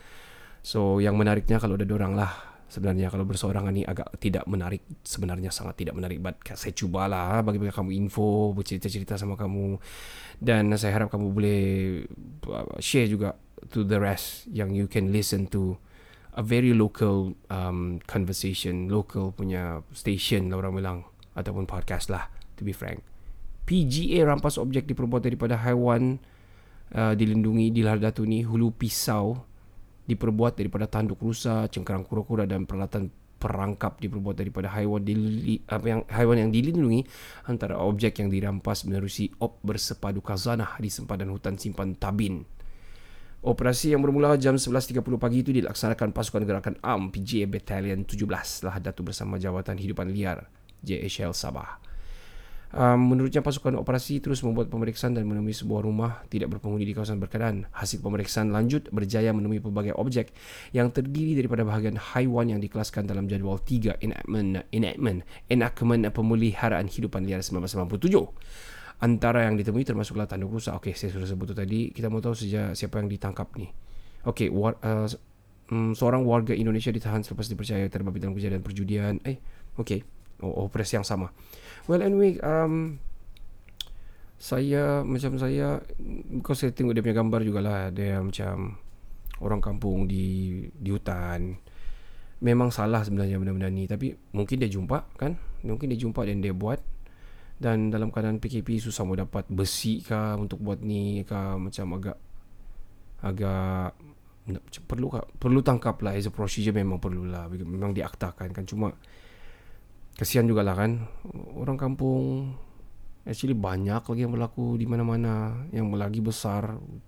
So 0.63 1.03
yang 1.03 1.19
menariknya 1.19 1.59
kalau 1.59 1.75
ada 1.75 1.91
orang 1.91 2.15
lah 2.15 2.31
sebenarnya 2.71 3.11
kalau 3.11 3.27
berseorangan 3.27 3.75
ni 3.75 3.83
agak 3.83 4.15
tidak 4.23 4.47
menarik 4.47 4.87
sebenarnya 5.03 5.51
sangat 5.51 5.83
tidak 5.83 5.99
menarik. 5.99 6.23
But 6.23 6.39
saya 6.55 6.71
cubalah 6.71 7.43
bagi 7.43 7.59
bagi 7.59 7.75
kamu 7.75 7.91
info 7.99 8.55
bercerita-cerita 8.55 9.19
sama 9.19 9.35
kamu. 9.35 9.83
Dan 10.39 10.71
saya 10.79 10.95
harap 10.95 11.11
kamu 11.11 11.27
boleh 11.35 11.61
uh, 12.47 12.79
share 12.79 13.11
juga 13.11 13.35
to 13.75 13.83
the 13.83 13.99
rest 13.99 14.47
yang 14.55 14.71
you 14.71 14.87
can 14.87 15.11
listen 15.11 15.51
to 15.51 15.75
a 16.39 16.47
very 16.47 16.71
local 16.71 17.35
um, 17.51 17.99
conversation 18.07 18.87
local 18.87 19.35
punya 19.35 19.83
station 19.91 20.47
lah 20.47 20.63
orang 20.63 20.73
bilang 20.79 20.99
ataupun 21.35 21.67
podcast 21.67 22.07
lah 22.07 22.40
to 22.61 22.65
be 22.69 22.77
frank. 22.77 23.01
PGA 23.65 24.29
rampas 24.29 24.61
objek 24.61 24.85
diperbuat 24.85 25.25
daripada 25.25 25.57
haiwan 25.57 26.21
uh, 26.93 27.15
dilindungi 27.17 27.73
di 27.73 27.81
Lahar 27.81 28.03
Datu 28.03 28.29
ni 28.29 28.45
hulu 28.45 28.77
pisau 28.77 29.41
diperbuat 30.11 30.59
daripada 30.59 30.91
tanduk 30.91 31.23
rusa, 31.23 31.71
cengkerang 31.71 32.03
kura-kura 32.03 32.43
dan 32.43 32.67
peralatan 32.67 33.15
perangkap 33.41 33.97
diperbuat 34.03 34.37
daripada 34.37 34.69
haiwan 34.75 35.01
dili, 35.01 35.65
apa 35.65 35.87
yang 35.89 36.01
haiwan 36.13 36.37
yang 36.45 36.51
dilindungi 36.53 37.09
antara 37.49 37.81
objek 37.81 38.21
yang 38.21 38.29
dirampas 38.29 38.85
menerusi 38.85 39.33
op 39.41 39.63
bersepadu 39.65 40.21
kazanah 40.21 40.77
di 40.77 40.93
sempadan 40.93 41.33
hutan 41.33 41.57
simpan 41.57 41.97
Tabin. 41.97 42.45
Operasi 43.41 43.97
yang 43.97 44.05
bermula 44.05 44.37
jam 44.37 44.61
11.30 44.61 45.01
pagi 45.17 45.41
itu 45.41 45.49
dilaksanakan 45.57 46.13
pasukan 46.13 46.45
gerakan 46.45 46.77
ARM 46.85 47.09
PGA 47.09 47.49
Battalion 47.49 48.05
17 48.05 48.29
Lah 48.69 48.77
Datu 48.77 49.01
bersama 49.01 49.41
Jawatan 49.41 49.81
Hidupan 49.81 50.13
Liar 50.13 50.45
JHL 50.85 51.33
Sabah. 51.33 51.81
Um, 52.71 53.11
menurutnya 53.11 53.43
pasukan 53.43 53.75
operasi 53.83 54.23
terus 54.23 54.47
membuat 54.47 54.71
pemeriksaan 54.71 55.11
dan 55.19 55.27
menemui 55.27 55.51
sebuah 55.51 55.83
rumah 55.83 56.23
tidak 56.31 56.55
berpenghuni 56.55 56.87
di 56.87 56.95
kawasan 56.95 57.19
berkenaan. 57.19 57.67
Hasil 57.75 57.99
pemeriksaan 57.99 58.55
lanjut 58.55 58.87
berjaya 58.95 59.35
menemui 59.35 59.59
pelbagai 59.59 59.99
objek 59.99 60.31
yang 60.71 60.95
terdiri 60.95 61.35
daripada 61.35 61.67
bahagian 61.67 61.99
haiwan 61.99 62.47
yang 62.55 62.63
dikelaskan 62.63 63.11
dalam 63.11 63.27
jadual 63.27 63.59
3 63.59 63.99
enactment 63.99 64.71
enactment 64.71 65.27
enactment 65.51 66.03
pemeliharaan 66.15 66.87
hidupan 66.87 67.27
liar 67.27 67.43
1997. 67.43 67.99
Antara 69.03 69.51
yang 69.51 69.59
ditemui 69.59 69.83
termasuklah 69.83 70.31
tanduk 70.31 70.55
rusa. 70.55 70.79
Okey, 70.79 70.95
saya 70.95 71.11
sudah 71.11 71.27
sebut 71.27 71.51
tu 71.51 71.57
tadi. 71.59 71.91
Kita 71.91 72.07
mau 72.07 72.23
tahu 72.23 72.39
saja 72.39 72.71
siapa 72.79 73.03
yang 73.03 73.11
ditangkap 73.11 73.51
ni. 73.59 73.67
Okey, 74.23 74.47
war, 74.53 74.79
uh, 74.87 75.11
um, 75.75 75.97
seorang 75.97 76.23
warga 76.23 76.55
Indonesia 76.55 76.95
ditahan 76.95 77.27
selepas 77.27 77.51
dipercaya 77.51 77.89
terlibat 77.91 78.21
dalam 78.23 78.37
kejadian 78.39 78.63
perjudian. 78.63 79.19
Eh, 79.27 79.43
okey. 79.81 80.20
Oh, 80.41 80.65
operasi 80.65 80.97
yang 80.97 81.05
sama. 81.05 81.33
Well 81.89 82.05
anyway 82.05 82.37
um, 82.45 83.01
Saya 84.37 85.03
Macam 85.03 85.37
saya 85.41 85.81
Kau 86.45 86.57
saya 86.57 86.71
tengok 86.71 86.97
dia 86.97 87.03
punya 87.05 87.17
gambar 87.19 87.41
jugalah 87.43 87.79
Dia 87.91 88.21
macam 88.21 88.77
Orang 89.41 89.61
kampung 89.65 90.05
di 90.05 90.65
Di 90.71 90.91
hutan. 90.93 91.57
Memang 92.41 92.73
salah 92.73 93.05
sebenarnya 93.05 93.37
benda-benda 93.41 93.69
ni 93.73 93.85
Tapi 93.89 94.17
mungkin 94.37 94.61
dia 94.61 94.69
jumpa 94.69 95.17
kan? 95.17 95.37
Mungkin 95.65 95.93
dia 95.93 96.01
jumpa 96.01 96.25
dan 96.25 96.41
dia 96.41 96.57
buat. 96.57 96.81
Dan 97.61 97.93
dalam 97.93 98.09
keadaan 98.09 98.41
PKP 98.41 98.81
Susah 98.81 99.05
mau 99.05 99.17
dapat 99.17 99.45
besi 99.53 100.01
kah 100.01 100.37
Untuk 100.41 100.61
buat 100.61 100.81
ni 100.81 101.25
kah 101.29 101.61
Macam 101.61 102.01
agak 102.01 102.17
Agak 103.21 103.93
Perlu 104.89 105.07
kah 105.13 105.25
Perlu 105.37 105.61
tangkap 105.61 106.01
lah 106.01 106.17
As 106.17 106.25
a 106.25 106.33
procedure 106.33 106.73
memang 106.73 106.97
perlu 106.97 107.29
lah 107.29 107.45
Memang 107.53 107.93
diaktakan 107.93 108.57
kan. 108.57 108.65
Cuma 108.65 108.89
Kesian 110.19 110.49
jugalah 110.51 110.75
kan. 110.75 111.07
Orang 111.55 111.79
kampung 111.79 112.55
Actually 113.21 113.53
banyak 113.53 114.01
lagi 114.01 114.21
yang 114.25 114.33
berlaku 114.33 114.81
di 114.81 114.89
mana-mana. 114.89 115.67
Yang 115.71 115.87
lagi 115.95 116.21
besar 116.25 116.63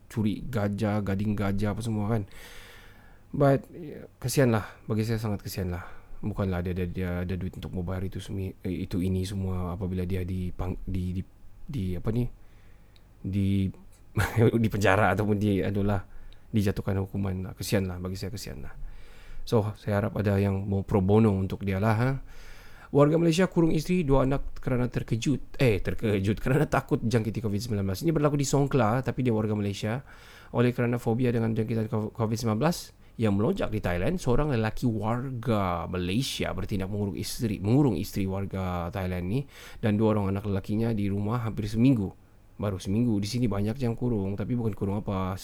Curi 0.06 0.44
gajah, 0.44 1.00
gading 1.00 1.32
gajah 1.34 1.72
apa 1.72 1.82
semua 1.82 2.06
kan. 2.12 2.22
But 3.32 3.64
Kesian 4.20 4.52
lah 4.52 4.68
Bagi 4.84 5.08
saya 5.08 5.16
sangat 5.16 5.40
kesian 5.40 5.72
lah 5.72 5.82
Bukanlah 6.20 6.62
dia, 6.62 6.76
dia, 6.76 6.86
dia 6.86 7.10
ada 7.24 7.34
duit 7.34 7.50
untuk 7.58 7.74
membayar 7.74 8.06
itu 8.06 8.22
semi, 8.22 8.54
eh, 8.62 8.86
itu 8.86 9.02
ini 9.02 9.26
semua 9.26 9.74
apabila 9.74 10.06
dia 10.06 10.22
di 10.22 10.54
di 10.86 11.18
di, 11.18 11.22
di 11.66 11.84
apa 11.98 12.14
ni? 12.14 12.30
Di 13.18 13.66
di 14.62 14.68
penjara 14.70 15.10
ataupun 15.18 15.34
di 15.34 15.58
adalah 15.58 16.06
dijatuhkan 16.54 17.02
hukuman. 17.02 17.50
Kesian 17.58 17.90
lah 17.90 17.98
bagi 17.98 18.14
saya 18.14 18.30
kesian 18.30 18.62
lah 18.62 18.70
so 19.42 19.74
saya 19.78 20.02
harap 20.02 20.14
ada 20.18 20.38
yang 20.38 20.54
mau 20.66 20.86
pro 20.86 21.02
bono 21.02 21.34
untuk 21.34 21.66
dia 21.66 21.82
lah 21.82 21.96
ha? 21.98 22.10
Warga 22.92 23.16
Malaysia 23.16 23.48
kurung 23.48 23.72
isteri 23.72 24.04
dua 24.04 24.28
anak 24.28 24.60
kerana 24.60 24.84
terkejut. 24.84 25.56
Eh, 25.56 25.80
terkejut 25.80 26.36
kerana 26.36 26.68
takut 26.68 27.00
jangkiti 27.00 27.40
COVID-19. 27.40 28.04
Ini 28.04 28.12
berlaku 28.12 28.36
di 28.36 28.44
Songkla 28.44 29.00
tapi 29.00 29.24
dia 29.24 29.32
warga 29.32 29.56
Malaysia. 29.56 30.04
Oleh 30.52 30.76
kerana 30.76 31.00
fobia 31.00 31.32
dengan 31.32 31.56
jangkitan 31.56 31.88
COVID-19 32.12 32.60
yang 33.16 33.32
melonjak 33.32 33.72
di 33.72 33.80
Thailand, 33.80 34.20
seorang 34.20 34.52
lelaki 34.52 34.84
warga 34.84 35.88
Malaysia 35.88 36.52
bertindak 36.52 36.92
mengurung 36.92 37.16
isteri, 37.16 37.64
mengurung 37.64 37.96
isteri 37.96 38.28
warga 38.28 38.92
Thailand 38.92 39.24
ni 39.24 39.40
dan 39.80 39.96
dua 39.96 40.12
orang 40.12 40.36
anak 40.36 40.44
lelakinya 40.44 40.92
di 40.92 41.08
rumah 41.08 41.48
hampir 41.48 41.72
seminggu 41.72 42.12
baru 42.58 42.76
seminggu. 42.80 43.16
Di 43.18 43.28
sini 43.28 43.46
banyak 43.46 43.76
yang 43.80 43.94
kurung 43.94 44.34
tapi 44.34 44.56
bukan 44.56 44.72
kurung 44.76 44.96
apa. 45.00 45.36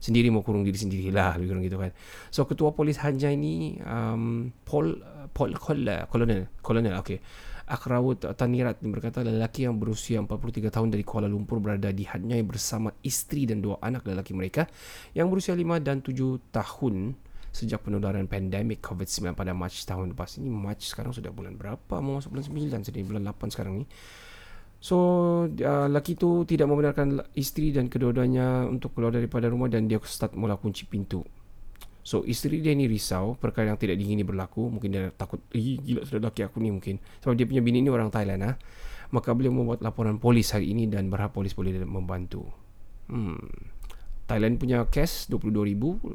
Sendiri 0.00 0.30
mau 0.30 0.46
kurung 0.46 0.62
diri 0.62 0.76
sendiri 0.76 1.10
lah 1.10 1.34
lebih 1.36 1.56
kurang 1.56 1.64
gitu 1.64 1.78
kan. 1.80 1.90
So 2.30 2.46
ketua 2.46 2.72
polis 2.72 2.98
Hanja 3.02 3.30
ini 3.30 3.80
um, 3.82 4.54
Paul 4.64 4.98
Paul 5.30 5.56
Colonel 5.58 6.50
Colonel 6.60 6.94
okay 6.98 7.20
Akrawut 7.66 8.22
Tanirat 8.22 8.78
berkata 8.78 9.26
lelaki 9.26 9.66
yang 9.66 9.74
berusia 9.74 10.22
43 10.22 10.70
tahun 10.70 10.88
dari 10.94 11.02
Kuala 11.02 11.26
Lumpur 11.26 11.58
berada 11.58 11.90
di 11.90 12.06
Hanyai 12.06 12.46
bersama 12.46 12.94
isteri 13.02 13.42
dan 13.42 13.58
dua 13.58 13.82
anak 13.82 14.06
lelaki 14.06 14.38
mereka 14.38 14.70
yang 15.18 15.26
berusia 15.26 15.50
5 15.50 15.82
dan 15.82 15.98
7 15.98 16.54
tahun 16.54 17.18
sejak 17.50 17.82
penularan 17.82 18.30
pandemik 18.30 18.78
COVID-19 18.86 19.34
pada 19.34 19.50
Mac 19.50 19.74
tahun 19.74 20.14
lepas 20.14 20.38
ini. 20.38 20.46
Mac 20.46 20.78
sekarang 20.78 21.10
sudah 21.10 21.34
bulan 21.34 21.58
berapa? 21.58 21.98
Mau 21.98 22.22
masuk 22.22 22.38
bulan 22.38 22.46
9 22.46 22.86
jadi 22.86 23.02
bulan 23.02 23.34
8 23.34 23.50
sekarang 23.50 23.82
ni 23.82 23.86
So 24.76 24.96
uh, 25.48 25.86
lelaki 25.88 26.14
tu 26.14 26.44
tidak 26.44 26.68
membenarkan 26.68 27.24
isteri 27.32 27.72
dan 27.72 27.88
kedua-duanya 27.88 28.68
untuk 28.68 28.92
keluar 28.92 29.16
daripada 29.16 29.48
rumah 29.48 29.72
dan 29.72 29.88
dia 29.88 29.98
start 30.04 30.36
mula 30.36 30.60
kunci 30.60 30.84
pintu. 30.84 31.24
So 32.06 32.22
isteri 32.22 32.62
dia 32.62 32.70
ni 32.70 32.86
risau 32.86 33.34
perkara 33.34 33.74
yang 33.74 33.80
tidak 33.82 33.98
diingini 33.98 34.22
berlaku. 34.22 34.70
Mungkin 34.70 34.88
dia 34.94 35.10
takut, 35.10 35.42
Ih, 35.50 35.82
gila 35.82 36.06
sudah 36.06 36.30
lelaki 36.30 36.46
aku 36.46 36.62
ni 36.62 36.70
mungkin. 36.70 37.02
Sebab 37.18 37.34
dia 37.34 37.50
punya 37.50 37.62
bini 37.64 37.82
ni 37.82 37.90
orang 37.90 38.14
Thailand. 38.14 38.46
Ha? 38.46 38.52
Maka 39.10 39.34
beliau 39.34 39.50
membuat 39.50 39.82
laporan 39.82 40.22
polis 40.22 40.54
hari 40.54 40.70
ini 40.70 40.86
dan 40.86 41.10
berharap 41.10 41.34
polis 41.34 41.50
boleh 41.50 41.82
membantu. 41.82 42.46
Hmm. 43.10 43.42
Thailand 44.30 44.58
punya 44.58 44.86
kes 44.86 45.30
22,086 45.30 46.14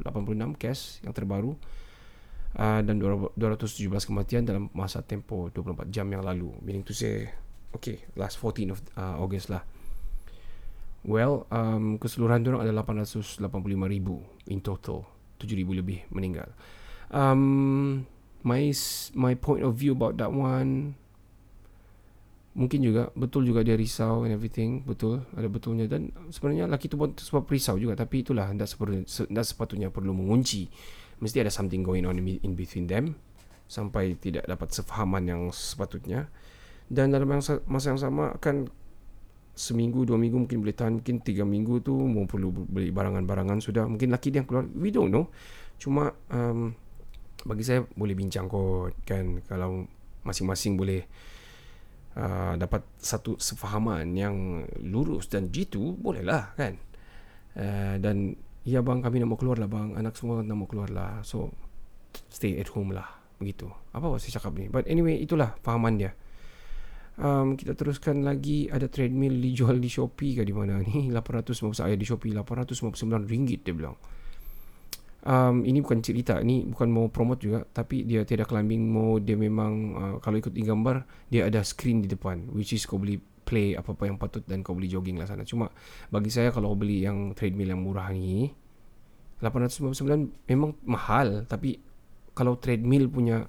kes 0.56 1.04
yang 1.04 1.12
terbaru. 1.12 1.60
Uh, 2.52 2.84
dan 2.84 3.00
217 3.00 3.88
kematian 4.04 4.44
dalam 4.44 4.68
masa 4.76 5.00
tempoh 5.00 5.52
24 5.52 5.92
jam 5.92 6.08
yang 6.08 6.24
lalu. 6.24 6.56
Meaning 6.64 6.88
to 6.88 6.96
say 6.96 7.28
Okay, 7.72 8.04
last 8.16 8.36
14 8.38 8.72
of 8.72 8.78
uh, 8.96 9.16
August 9.16 9.48
lah. 9.48 9.64
Well, 11.02 11.50
um, 11.50 11.98
keseluruhan 11.98 12.46
orang 12.46 12.62
ada 12.62 12.72
885,000 12.84 14.52
in 14.52 14.62
total. 14.62 15.08
7,000 15.42 15.82
lebih 15.82 16.06
meninggal. 16.14 16.54
Um, 17.10 18.06
my 18.46 18.70
my 19.14 19.34
point 19.34 19.62
of 19.66 19.74
view 19.74 19.94
about 19.94 20.18
that 20.18 20.30
one 20.30 20.94
mungkin 22.52 22.84
juga 22.84 23.08
betul 23.16 23.48
juga 23.48 23.64
dia 23.64 23.72
risau 23.80 24.28
and 24.28 24.36
everything 24.36 24.84
betul 24.84 25.24
ada 25.32 25.48
betulnya 25.48 25.88
dan 25.88 26.12
sebenarnya 26.28 26.68
laki 26.68 26.84
tu 26.84 27.00
pun 27.00 27.16
sebab 27.16 27.48
risau 27.48 27.80
juga 27.80 27.96
tapi 27.96 28.20
itulah 28.20 28.44
tidak 28.52 28.68
sepatutnya, 28.68 29.40
sepatutnya 29.40 29.88
perlu 29.88 30.12
mengunci 30.12 30.68
mesti 31.24 31.40
ada 31.40 31.48
something 31.48 31.80
going 31.80 32.04
on 32.04 32.20
in 32.20 32.52
between 32.52 32.84
them 32.84 33.16
sampai 33.64 34.20
tidak 34.20 34.44
dapat 34.44 34.68
sefahaman 34.68 35.24
yang 35.24 35.42
sepatutnya 35.48 36.28
dan 36.90 37.12
dalam 37.12 37.28
masa, 37.28 37.62
masa 37.68 37.94
yang 37.94 38.00
sama 38.00 38.34
kan 38.42 38.66
seminggu 39.52 40.08
dua 40.08 40.16
minggu 40.16 40.48
mungkin 40.48 40.64
boleh 40.64 40.72
tahan 40.72 41.00
mungkin 41.00 41.20
tiga 41.20 41.44
minggu 41.44 41.84
tu 41.84 41.92
mau 41.92 42.24
perlu 42.24 42.48
beli 42.52 42.88
barangan-barangan 42.88 43.60
sudah. 43.60 43.84
Mungkin 43.84 44.08
laki 44.08 44.32
dia 44.32 44.40
yang 44.40 44.48
keluar. 44.48 44.64
We 44.72 44.88
don't 44.88 45.12
know. 45.12 45.28
Cuma 45.76 46.12
um, 46.32 46.72
bagi 47.44 47.64
saya 47.64 47.84
boleh 47.84 48.16
bincang 48.16 48.48
kot 48.48 48.96
kan. 49.04 49.44
Kalau 49.44 49.84
masing-masing 50.24 50.80
boleh 50.80 51.04
uh, 52.16 52.56
dapat 52.56 52.80
satu 52.96 53.36
sefahaman 53.36 54.08
yang 54.16 54.64
lurus 54.80 55.28
dan 55.28 55.52
jitu 55.52 55.92
bolehlah 56.00 56.56
kan. 56.56 56.80
Uh, 57.52 58.00
dan 58.00 58.32
ya 58.64 58.80
bang 58.80 59.04
kami 59.04 59.20
nak 59.20 59.36
mau 59.36 59.38
keluar 59.38 59.60
lah 59.60 59.68
bang. 59.68 60.00
Anak 60.00 60.16
semua 60.16 60.40
nak 60.40 60.56
mau 60.56 60.64
keluar 60.64 60.88
lah 60.88 61.20
so 61.20 61.52
stay 62.32 62.56
at 62.56 62.72
home 62.72 62.96
lah. 62.96 63.20
Begitu. 63.36 63.68
Apa 63.92 64.16
saya 64.16 64.40
cakap 64.40 64.56
ni? 64.56 64.72
But 64.72 64.88
anyway 64.88 65.20
itulah 65.20 65.60
fahaman 65.60 66.00
dia 66.00 66.16
um, 67.20 67.58
kita 67.58 67.76
teruskan 67.76 68.24
lagi 68.24 68.70
ada 68.72 68.88
treadmill 68.88 69.36
dijual 69.42 69.76
di 69.76 69.90
Shopee 69.90 70.38
ke 70.38 70.42
di 70.46 70.54
mana? 70.54 70.80
Ni 70.86 71.12
850 71.12 71.74
saya 71.84 71.94
di 71.98 72.06
Shopee 72.06 72.32
859 72.32 73.28
ringgit 73.28 73.66
dia 73.66 73.74
bilang. 73.76 73.96
Um, 75.22 75.62
ini 75.62 75.78
bukan 75.78 76.02
cerita 76.02 76.42
ini 76.42 76.66
bukan 76.66 76.90
mau 76.90 77.06
promote 77.06 77.46
juga 77.46 77.62
tapi 77.62 78.02
dia 78.02 78.26
tiada 78.26 78.42
climbing 78.42 78.90
mode 78.90 79.22
dia 79.22 79.38
memang 79.38 79.72
uh, 79.94 80.14
kalau 80.18 80.42
ikut 80.42 80.50
gambar 80.50 81.06
dia 81.30 81.46
ada 81.46 81.62
screen 81.62 82.02
di 82.02 82.10
depan 82.10 82.50
which 82.50 82.74
is 82.74 82.82
kau 82.90 82.98
boleh 82.98 83.22
play 83.46 83.78
apa-apa 83.78 84.10
yang 84.10 84.18
patut 84.18 84.42
dan 84.42 84.66
kau 84.66 84.74
boleh 84.74 84.90
jogging 84.90 85.22
lah 85.22 85.30
sana. 85.30 85.46
Cuma 85.46 85.70
bagi 86.10 86.30
saya 86.30 86.50
kalau 86.50 86.74
beli 86.74 87.06
yang 87.06 87.38
treadmill 87.38 87.70
yang 87.70 87.82
murah 87.82 88.10
ni 88.10 88.50
899 89.42 90.48
memang 90.50 90.74
mahal 90.86 91.46
tapi 91.46 91.78
kalau 92.32 92.56
treadmill 92.58 93.10
punya 93.10 93.46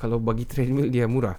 kalau 0.00 0.18
bagi 0.18 0.48
treadmill 0.48 0.88
dia 0.88 1.04
murah 1.04 1.36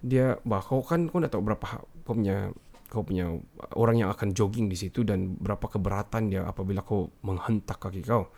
dia 0.00 0.40
bah 0.48 0.64
kau 0.64 0.80
kan 0.80 1.08
kau 1.08 1.20
dah 1.20 1.28
tahu 1.28 1.44
berapa 1.44 1.84
kau 2.04 2.14
punya 2.16 2.50
kau 2.90 3.06
punya 3.06 3.30
orang 3.78 4.02
yang 4.02 4.10
akan 4.10 4.34
jogging 4.34 4.66
di 4.66 4.74
situ 4.74 5.06
dan 5.06 5.38
berapa 5.38 5.62
keberatan 5.62 6.32
dia 6.32 6.42
apabila 6.42 6.82
kau 6.82 7.12
menghentak 7.22 7.78
kaki 7.78 8.02
kau. 8.02 8.34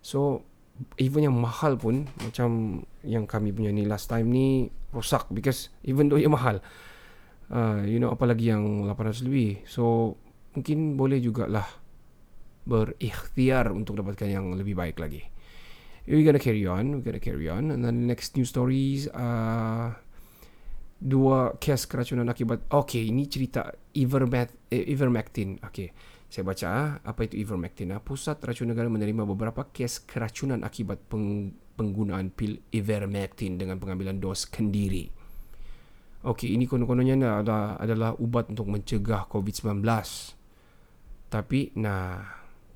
So 0.00 0.46
even 0.96 1.28
yang 1.28 1.36
mahal 1.36 1.76
pun 1.76 2.08
macam 2.24 2.80
yang 3.04 3.28
kami 3.28 3.52
punya 3.52 3.68
ni 3.68 3.84
last 3.84 4.08
time 4.08 4.32
ni 4.32 4.72
rosak 4.96 5.28
because 5.28 5.68
even 5.84 6.08
though 6.08 6.16
ia 6.16 6.32
mahal 6.32 6.64
uh, 7.52 7.84
you 7.84 8.00
know 8.00 8.08
apalagi 8.08 8.48
yang 8.48 8.88
800 8.88 9.28
lebih 9.28 9.60
so 9.68 10.16
mungkin 10.56 10.96
boleh 10.96 11.20
jugalah 11.20 11.68
berikhtiar 12.64 13.76
untuk 13.76 14.00
dapatkan 14.00 14.24
yang 14.32 14.56
lebih 14.56 14.72
baik 14.72 14.96
lagi 14.96 15.20
we're 16.10 16.24
gonna 16.24 16.42
carry 16.42 16.66
on. 16.66 16.92
We're 16.92 17.06
gonna 17.06 17.22
carry 17.22 17.48
on. 17.48 17.70
And 17.70 17.84
then 17.84 18.02
the 18.02 18.06
next 18.06 18.36
news 18.36 18.50
stories. 18.50 19.08
Uh, 19.08 19.94
dua 21.00 21.56
kes 21.56 21.88
keracunan 21.88 22.28
akibat 22.28 22.68
okay 22.68 23.08
ini 23.08 23.24
cerita 23.24 23.72
Ivermect, 23.96 24.70
eh, 24.70 24.84
Ivermectin. 24.92 25.58
Okay 25.64 25.90
saya 26.30 26.46
baca 26.46 26.66
ah, 26.70 26.90
apa 27.02 27.26
itu 27.26 27.42
Ivermectin 27.42 27.90
ah. 27.90 27.98
pusat 27.98 28.38
racun 28.46 28.70
negara 28.70 28.86
menerima 28.86 29.26
beberapa 29.26 29.66
kes 29.66 30.06
keracunan 30.06 30.62
akibat 30.62 31.02
peng, 31.10 31.50
penggunaan 31.74 32.30
pil 32.30 32.62
Ivermectin 32.70 33.58
dengan 33.58 33.82
pengambilan 33.82 34.22
dos 34.22 34.46
kendiri. 34.46 35.10
Okay 36.22 36.54
ini 36.54 36.70
konon-kononnya 36.70 37.42
adalah, 37.42 37.74
adalah 37.82 38.10
ubat 38.22 38.46
untuk 38.54 38.70
mencegah 38.70 39.26
COVID-19 39.26 39.82
tapi 41.30 41.74
nah 41.78 42.22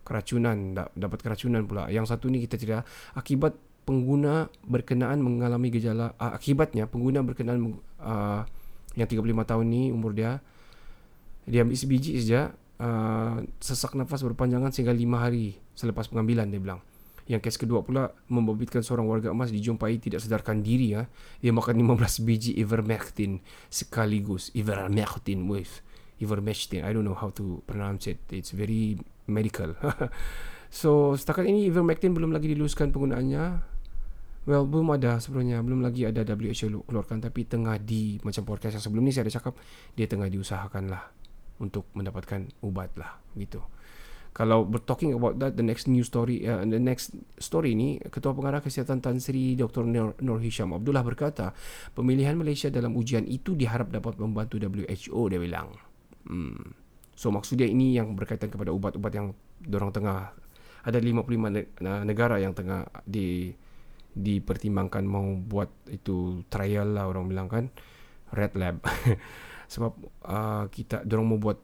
keracunan 0.02 0.74
dapat 0.74 1.18
keracunan 1.22 1.62
pula. 1.62 1.86
Yang 1.94 2.10
satu 2.10 2.26
ni 2.34 2.42
kita 2.42 2.58
cerita 2.58 2.82
akibat 3.14 3.54
pengguna 3.86 4.48
berkenaan 4.66 5.20
mengalami 5.20 5.68
gejala 5.70 6.16
akibatnya 6.18 6.88
pengguna 6.88 7.20
berkenaan 7.22 7.60
uh, 8.04 8.44
yang 8.94 9.08
35 9.08 9.24
tahun 9.50 9.64
ni 9.66 9.90
umur 9.90 10.14
dia 10.14 10.38
dia 11.48 11.64
ambil 11.66 11.76
sebiji 11.76 12.20
saja 12.20 12.54
uh, 12.78 13.42
sesak 13.58 13.96
nafas 13.98 14.22
berpanjangan 14.22 14.70
sehingga 14.70 14.94
5 14.94 15.00
hari 15.18 15.58
selepas 15.74 16.06
pengambilan 16.06 16.52
dia 16.52 16.62
bilang 16.62 16.80
yang 17.24 17.40
kes 17.40 17.56
kedua 17.56 17.80
pula 17.80 18.12
membabitkan 18.28 18.84
seorang 18.84 19.08
warga 19.08 19.32
emas 19.32 19.48
dijumpai 19.48 19.96
tidak 19.96 20.20
sedarkan 20.20 20.60
diri 20.60 20.92
ya. 20.92 21.08
Dia 21.40 21.56
makan 21.56 21.80
15 21.80 22.20
biji 22.20 22.52
ivermectin 22.60 23.40
sekaligus. 23.72 24.52
Ivermectin 24.52 25.48
with 25.48 25.80
ivermectin. 26.20 26.84
I 26.84 26.92
don't 26.92 27.08
know 27.08 27.16
how 27.16 27.32
to 27.40 27.64
pronounce 27.64 28.12
it. 28.12 28.20
It's 28.28 28.52
very 28.52 29.00
medical. 29.24 29.72
so 30.68 31.16
setakat 31.16 31.48
ini 31.48 31.72
ivermectin 31.72 32.12
belum 32.12 32.28
lagi 32.28 32.52
diluluskan 32.52 32.92
penggunaannya 32.92 33.73
Well, 34.44 34.68
belum 34.68 34.92
ada 35.00 35.16
sebenarnya. 35.16 35.64
Belum 35.64 35.80
lagi 35.80 36.04
ada 36.04 36.20
WHO 36.20 36.84
keluarkan. 36.84 37.24
Tapi 37.24 37.48
tengah 37.48 37.80
di, 37.80 38.20
macam 38.20 38.44
podcast 38.44 38.76
yang 38.76 38.84
sebelum 38.84 39.02
ni 39.04 39.12
saya 39.12 39.24
ada 39.24 39.32
cakap, 39.32 39.56
dia 39.96 40.04
tengah 40.04 40.28
diusahakan 40.28 40.92
lah 40.92 41.02
untuk 41.64 41.88
mendapatkan 41.96 42.52
ubat 42.60 42.92
lah. 43.00 43.16
Gitu. 43.32 43.64
Kalau 44.34 44.66
talking 44.82 45.14
about 45.14 45.38
that, 45.38 45.54
the 45.54 45.62
next 45.62 45.86
news 45.86 46.10
story, 46.10 46.42
uh, 46.42 46.66
the 46.66 46.82
next 46.82 47.14
story 47.38 47.78
ni, 47.78 48.02
Ketua 48.02 48.34
Pengarah 48.34 48.58
Kesihatan 48.58 48.98
Tan 48.98 49.22
Sri 49.22 49.54
Dr. 49.54 49.86
Nur, 49.86 50.18
Nur 50.18 50.42
Hisham 50.42 50.74
Abdullah 50.74 51.06
berkata, 51.06 51.54
pemilihan 51.94 52.34
Malaysia 52.34 52.66
dalam 52.66 52.98
ujian 52.98 53.22
itu 53.30 53.54
diharap 53.54 53.94
dapat 53.94 54.18
membantu 54.18 54.58
WHO, 54.58 55.30
dia 55.30 55.38
bilang. 55.38 55.70
Hmm. 56.26 56.74
So 57.14 57.30
maksud 57.30 57.62
dia 57.62 57.70
ini 57.70 57.94
yang 57.94 58.18
berkaitan 58.18 58.50
kepada 58.50 58.74
ubat-ubat 58.74 59.12
yang 59.14 59.38
dorang 59.62 59.94
tengah 59.94 60.34
ada 60.84 60.98
55 60.98 61.80
negara 62.04 62.36
yang 62.42 62.52
tengah 62.52 62.90
di 63.06 63.54
dipertimbangkan 64.14 65.02
mau 65.02 65.34
buat 65.38 65.68
itu 65.90 66.46
trial 66.46 66.94
lah 66.94 67.10
orang 67.10 67.26
bilang 67.26 67.48
kan. 67.50 67.68
Red 68.30 68.54
lab. 68.54 68.80
Sebab 69.74 69.92
uh, 70.26 70.64
kita 70.70 71.02
dorong 71.02 71.34
mau 71.34 71.38
buat 71.38 71.58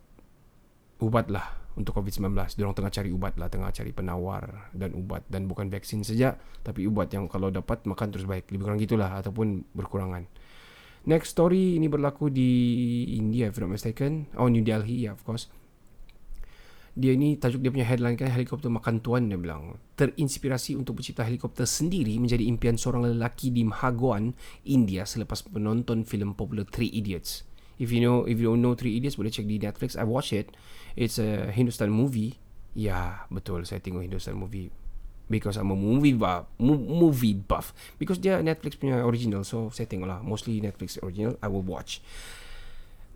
ubat 1.01 1.33
lah 1.33 1.47
untuk 1.79 1.97
COVID-19 1.97 2.35
dorong 2.61 2.77
tengah 2.77 2.93
cari 2.93 3.09
ubat 3.09 3.41
lah 3.41 3.49
tengah 3.49 3.71
cari 3.73 3.95
penawar 3.95 4.75
dan 4.75 4.93
ubat. 4.99 5.25
Dan 5.31 5.47
bukan 5.47 5.71
vaksin 5.71 6.03
saja 6.03 6.35
tapi 6.67 6.85
ubat 6.91 7.15
yang 7.15 7.31
kalau 7.31 7.49
dapat 7.55 7.87
makan 7.87 8.11
terus 8.11 8.27
baik. 8.27 8.51
Lebih 8.51 8.65
kurang 8.67 8.81
gitulah 8.83 9.15
ataupun 9.17 9.65
berkurangan. 9.73 10.27
Next 11.09 11.33
story 11.33 11.81
ini 11.81 11.89
berlaku 11.89 12.29
di 12.29 12.51
India 13.17 13.49
if 13.49 13.57
not 13.57 13.73
mistaken. 13.73 14.29
Oh 14.37 14.51
New 14.51 14.61
Delhi 14.61 15.09
yeah, 15.09 15.17
of 15.17 15.25
course 15.25 15.49
dia 17.01 17.17
ni 17.17 17.41
tajuk 17.41 17.65
dia 17.65 17.73
punya 17.73 17.89
headline 17.89 18.15
kan 18.15 18.29
helikopter 18.29 18.69
makan 18.69 19.01
tuan 19.01 19.27
dia 19.33 19.41
bilang. 19.41 19.81
Terinspirasi 19.97 20.77
untuk 20.77 21.01
mencipta 21.01 21.25
helikopter 21.25 21.65
sendiri 21.65 22.21
menjadi 22.21 22.45
impian 22.45 22.77
seorang 22.77 23.17
lelaki 23.17 23.49
di 23.49 23.65
Mahaguan 23.65 24.37
India 24.69 25.09
selepas 25.09 25.41
menonton 25.49 26.05
filem 26.05 26.37
popular 26.37 26.69
Three 26.69 26.93
Idiots. 26.93 27.49
If 27.81 27.89
you 27.89 28.05
know 28.05 28.29
if 28.29 28.37
you 28.37 28.53
don't 28.53 28.61
know 28.61 28.77
Three 28.77 29.01
Idiots 29.01 29.17
boleh 29.17 29.33
check 29.33 29.49
di 29.49 29.57
Netflix. 29.57 29.97
I 29.97 30.05
watch 30.05 30.37
it. 30.37 30.53
It's 30.95 31.17
a 31.17 31.49
Hindustan 31.49 31.89
movie. 31.89 32.37
Ya 32.77 33.25
betul. 33.33 33.65
Saya 33.65 33.81
tengok 33.81 34.05
Hindustan 34.05 34.37
movie 34.37 34.69
because 35.31 35.57
I'm 35.57 35.71
a 35.71 35.79
movie 35.79 36.13
buff 36.13 36.51
movie 36.61 37.39
buff. 37.39 37.73
Because 37.97 38.19
dia 38.19 38.43
Netflix 38.45 38.77
punya 38.77 39.01
original 39.07 39.47
so 39.47 39.71
saya 39.73 39.89
tengok 39.89 40.11
lah 40.11 40.21
mostly 40.21 40.59
Netflix 40.59 40.99
original 41.01 41.39
I 41.41 41.49
will 41.49 41.65
watch 41.65 42.03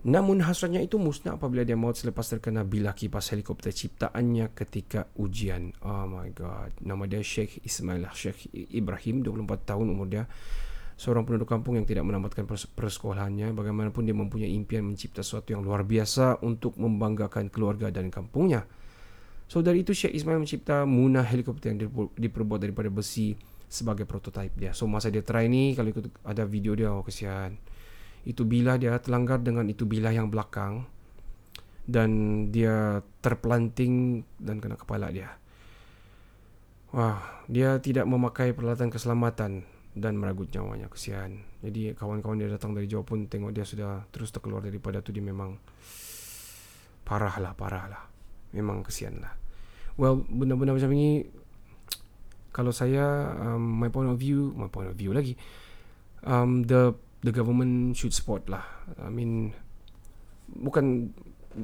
Namun 0.05 0.37
hasratnya 0.45 0.85
itu 0.85 1.01
musnah 1.01 1.41
apabila 1.41 1.65
dia 1.65 1.73
maut 1.73 1.97
selepas 1.97 2.21
terkena 2.29 2.61
bilah 2.61 2.93
kipas 2.93 3.33
helikopter 3.33 3.73
ciptaannya 3.73 4.53
ketika 4.53 5.09
ujian. 5.17 5.73
Oh 5.81 6.05
my 6.05 6.29
god. 6.29 6.77
Nama 6.85 7.09
dia 7.09 7.25
Sheikh 7.25 7.65
Ismail 7.65 8.05
Sheikh 8.13 8.53
Ibrahim, 8.53 9.25
24 9.25 9.65
tahun 9.65 9.89
umur 9.89 10.05
dia. 10.05 10.29
Seorang 10.93 11.25
penduduk 11.25 11.49
kampung 11.49 11.81
yang 11.81 11.89
tidak 11.89 12.05
menamatkan 12.05 12.45
persekolahannya. 12.45 13.49
Bagaimanapun 13.57 14.05
dia 14.05 14.13
mempunyai 14.13 14.53
impian 14.53 14.85
mencipta 14.85 15.25
sesuatu 15.25 15.57
yang 15.57 15.65
luar 15.65 15.81
biasa 15.81 16.45
untuk 16.45 16.77
membanggakan 16.77 17.49
keluarga 17.49 17.89
dan 17.89 18.13
kampungnya. 18.13 18.61
So 19.49 19.65
dari 19.65 19.81
itu 19.81 19.97
Sheikh 19.97 20.13
Ismail 20.21 20.37
mencipta 20.37 20.85
Muna 20.85 21.25
helikopter 21.25 21.73
yang 21.73 21.81
diperbuat 22.13 22.61
daripada 22.61 22.93
besi 22.93 23.33
sebagai 23.65 24.05
prototipe 24.05 24.53
dia. 24.53 24.77
So 24.77 24.85
masa 24.85 25.09
dia 25.09 25.25
try 25.25 25.49
ni, 25.49 25.73
kalau 25.73 25.89
ikut 25.89 26.21
ada 26.21 26.45
video 26.45 26.77
dia, 26.77 26.93
oh 26.93 27.01
kesian 27.01 27.57
itu 28.25 28.41
bilah 28.41 28.81
dia 28.81 28.97
terlanggar 28.97 29.39
dengan 29.39 29.69
itu 29.69 29.85
bilah 29.85 30.09
yang 30.09 30.33
belakang 30.33 30.89
dan 31.85 32.09
dia 32.49 33.05
terpelanting 33.21 34.25
dan 34.41 34.57
kena 34.57 34.73
kepala 34.73 35.13
dia. 35.13 35.37
Wah, 36.89 37.45
dia 37.45 37.77
tidak 37.77 38.09
memakai 38.09 38.57
peralatan 38.57 38.89
keselamatan 38.89 39.61
dan 39.93 40.13
meragut 40.17 40.49
nyawanya 40.49 40.89
kesian. 40.89 41.45
Jadi 41.61 41.93
kawan-kawan 41.93 42.41
dia 42.41 42.49
datang 42.49 42.73
dari 42.73 42.89
jauh 42.89 43.05
pun 43.05 43.29
tengok 43.29 43.53
dia 43.53 43.63
sudah 43.63 44.09
terus 44.09 44.33
terkeluar 44.33 44.65
daripada 44.65 45.05
tu 45.05 45.13
dia 45.13 45.21
memang 45.21 45.61
parah 47.05 47.37
lah, 47.37 47.53
parah 47.53 47.85
lah. 47.85 48.03
Memang 48.57 48.81
kesian 48.81 49.21
lah. 49.21 49.33
Well, 49.95 50.25
benda-benda 50.25 50.73
macam 50.73 50.91
ini 50.97 51.29
kalau 52.49 52.71
saya 52.71 53.35
um, 53.53 53.61
my 53.61 53.91
point 53.91 54.09
of 54.09 54.17
view, 54.17 54.55
my 54.55 54.71
point 54.71 54.89
of 54.89 54.97
view 54.97 55.13
lagi 55.13 55.37
um, 56.25 56.65
the 56.65 56.91
the 57.25 57.33
government 57.33 57.97
should 57.97 58.13
support 58.13 58.45
lah. 58.45 58.61
I 59.01 59.09
mean 59.09 59.49
bukan 60.45 61.09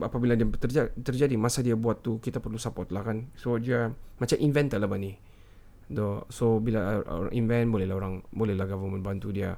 apabila 0.01 0.33
dia 0.33 0.49
terjadi, 0.49 0.89
terjadi 0.97 1.35
masa 1.37 1.61
dia 1.61 1.77
buat 1.77 2.01
tu 2.01 2.17
kita 2.17 2.41
perlu 2.41 2.57
support 2.57 2.89
lah 2.89 3.05
kan. 3.05 3.29
So 3.37 3.61
dia 3.61 3.93
macam 4.17 4.37
inventor 4.41 4.81
lah 4.81 4.89
bani. 4.89 5.13
So 6.33 6.57
bila 6.57 7.05
orang 7.05 7.33
invent 7.37 7.69
boleh 7.69 7.85
lah 7.85 7.95
orang 8.01 8.25
boleh 8.33 8.57
lah 8.57 8.65
government 8.65 9.05
bantu 9.05 9.29
dia. 9.29 9.53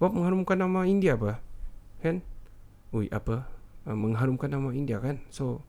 Buat 0.00 0.14
mengharumkan 0.16 0.56
nama 0.62 0.86
India 0.88 1.18
apa? 1.18 1.42
Kan? 2.00 2.24
Ui 2.94 3.10
apa? 3.12 3.50
Uh, 3.84 3.98
mengharumkan 3.98 4.48
nama 4.48 4.72
India 4.72 5.02
kan? 5.02 5.20
So 5.28 5.60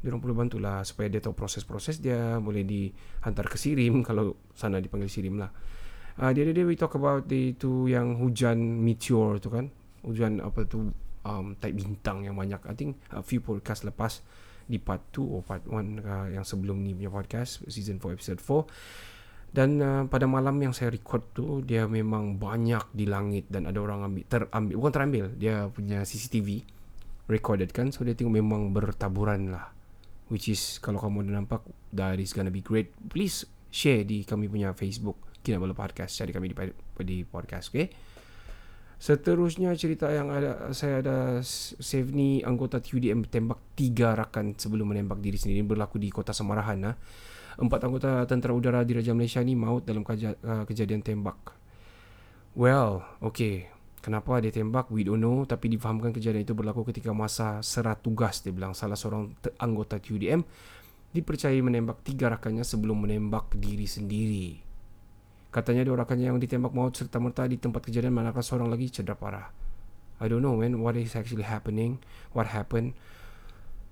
dia 0.00 0.08
orang 0.10 0.22
perlu 0.24 0.34
bantulah 0.34 0.80
supaya 0.86 1.10
dia 1.10 1.18
tahu 1.20 1.34
proses-proses 1.34 1.98
dia 1.98 2.38
boleh 2.38 2.62
dihantar 2.62 3.50
ke 3.50 3.58
Sirim 3.60 4.00
kalau 4.08 4.34
sana 4.56 4.82
dipanggil 4.82 5.12
Sirim 5.12 5.36
lah. 5.36 5.52
Uh, 6.18 6.34
the 6.34 6.42
other 6.42 6.50
day 6.50 6.66
we 6.66 6.74
talk 6.74 6.98
about 6.98 7.30
the 7.30 7.54
tu 7.54 7.86
yang 7.86 8.18
hujan 8.18 8.82
meteor 8.82 9.38
tu 9.38 9.54
kan. 9.54 9.70
Hujan 10.02 10.42
apa 10.42 10.66
tu 10.66 10.90
um, 11.22 11.54
type 11.62 11.78
bintang 11.78 12.26
yang 12.26 12.34
banyak. 12.34 12.58
I 12.66 12.74
think 12.74 12.98
a 13.14 13.22
few 13.22 13.38
podcast 13.38 13.86
lepas 13.86 14.26
di 14.66 14.82
part 14.82 15.00
2 15.14 15.22
or 15.22 15.40
part 15.46 15.62
1 15.62 16.02
uh, 16.02 16.26
yang 16.34 16.42
sebelum 16.42 16.82
ni 16.82 16.90
punya 16.92 17.08
podcast 17.08 17.62
season 17.70 18.02
4 18.02 18.18
episode 18.18 18.42
4. 18.42 19.54
Dan 19.54 19.78
uh, 19.78 20.02
pada 20.10 20.26
malam 20.26 20.58
yang 20.58 20.74
saya 20.74 20.90
record 20.90 21.22
tu 21.30 21.62
dia 21.62 21.86
memang 21.86 22.34
banyak 22.34 22.90
di 22.90 23.06
langit 23.06 23.46
dan 23.46 23.70
ada 23.70 23.78
orang 23.78 24.10
ambil 24.10 24.26
terambil 24.26 24.74
bukan 24.76 24.92
terambil 24.92 25.24
dia 25.38 25.70
punya 25.72 26.04
CCTV 26.04 26.66
recorded 27.32 27.72
kan 27.72 27.88
so 27.88 28.04
dia 28.04 28.12
tengok 28.12 28.44
memang 28.44 28.76
bertaburan 28.76 29.48
lah 29.48 29.72
which 30.28 30.52
is 30.52 30.76
kalau 30.84 31.00
kamu 31.00 31.32
dah 31.32 31.40
nampak 31.40 31.64
that 31.96 32.20
is 32.20 32.36
gonna 32.36 32.52
be 32.52 32.60
great 32.60 32.92
please 33.08 33.48
share 33.72 34.04
di 34.04 34.20
kami 34.20 34.52
punya 34.52 34.76
Facebook 34.76 35.16
Kinabalu 35.48 35.72
Podcast 35.72 36.12
Cari 36.20 36.28
kami 36.36 36.52
di, 36.52 36.54
di 37.00 37.16
podcast 37.24 37.72
Okay 37.72 37.88
Seterusnya 38.98 39.72
cerita 39.78 40.10
yang 40.10 40.28
ada 40.28 40.74
Saya 40.74 41.00
ada 41.00 41.38
Save 41.40 42.10
ni 42.12 42.42
anggota 42.44 42.82
TUDM 42.82 43.30
Tembak 43.30 43.78
tiga 43.78 44.18
rakan 44.18 44.58
sebelum 44.58 44.90
menembak 44.90 45.22
diri 45.22 45.38
sendiri. 45.38 45.62
Berlaku 45.62 46.02
di 46.02 46.10
kota 46.10 46.34
Samarahan 46.34 46.78
ha. 46.82 46.92
Empat 47.62 47.80
anggota 47.86 48.26
tentera 48.26 48.50
udara 48.50 48.82
di 48.82 48.98
Raja 48.98 49.14
Malaysia 49.14 49.38
ni 49.38 49.54
Maut 49.54 49.86
dalam 49.86 50.02
keja- 50.02 50.34
uh, 50.42 50.66
kejadian 50.66 51.06
tembak. 51.06 51.54
Well 52.58 53.06
Okay 53.22 53.70
Kenapa 54.02 54.42
dia 54.42 54.50
tembak? 54.50 54.90
We 54.90 55.06
don't 55.06 55.22
know. 55.22 55.46
Tapi 55.46 55.70
difahamkan 55.74 56.10
kejadian 56.10 56.42
itu 56.42 56.54
berlaku 56.58 56.86
ketika 56.90 57.14
masa 57.14 57.62
serat 57.62 58.02
tugas 58.02 58.42
Dia 58.42 58.50
bilang. 58.50 58.74
Salah 58.74 58.98
seorang 58.98 59.30
anggota 59.62 60.02
TUDM 60.02 60.42
Dipercayai 61.14 61.62
menembak 61.62 62.02
tiga 62.02 62.34
rakannya 62.34 62.66
sebelum 62.66 63.06
menembak 63.06 63.54
diri 63.54 63.86
sendiri 63.86 64.67
Katanya 65.58 65.82
dua 65.82 66.06
rakannya 66.06 66.30
yang 66.30 66.38
ditembak 66.38 66.70
maut 66.70 66.94
serta 66.94 67.18
merta 67.18 67.42
di 67.50 67.58
tempat 67.58 67.82
kejadian 67.82 68.14
manakala 68.14 68.46
seorang 68.46 68.70
lagi 68.70 68.94
cedera 68.94 69.18
parah. 69.18 69.50
I 70.22 70.30
don't 70.30 70.38
know 70.38 70.54
man 70.54 70.78
what 70.78 70.94
is 70.94 71.18
actually 71.18 71.42
happening, 71.42 71.98
what 72.30 72.46
happened. 72.46 72.94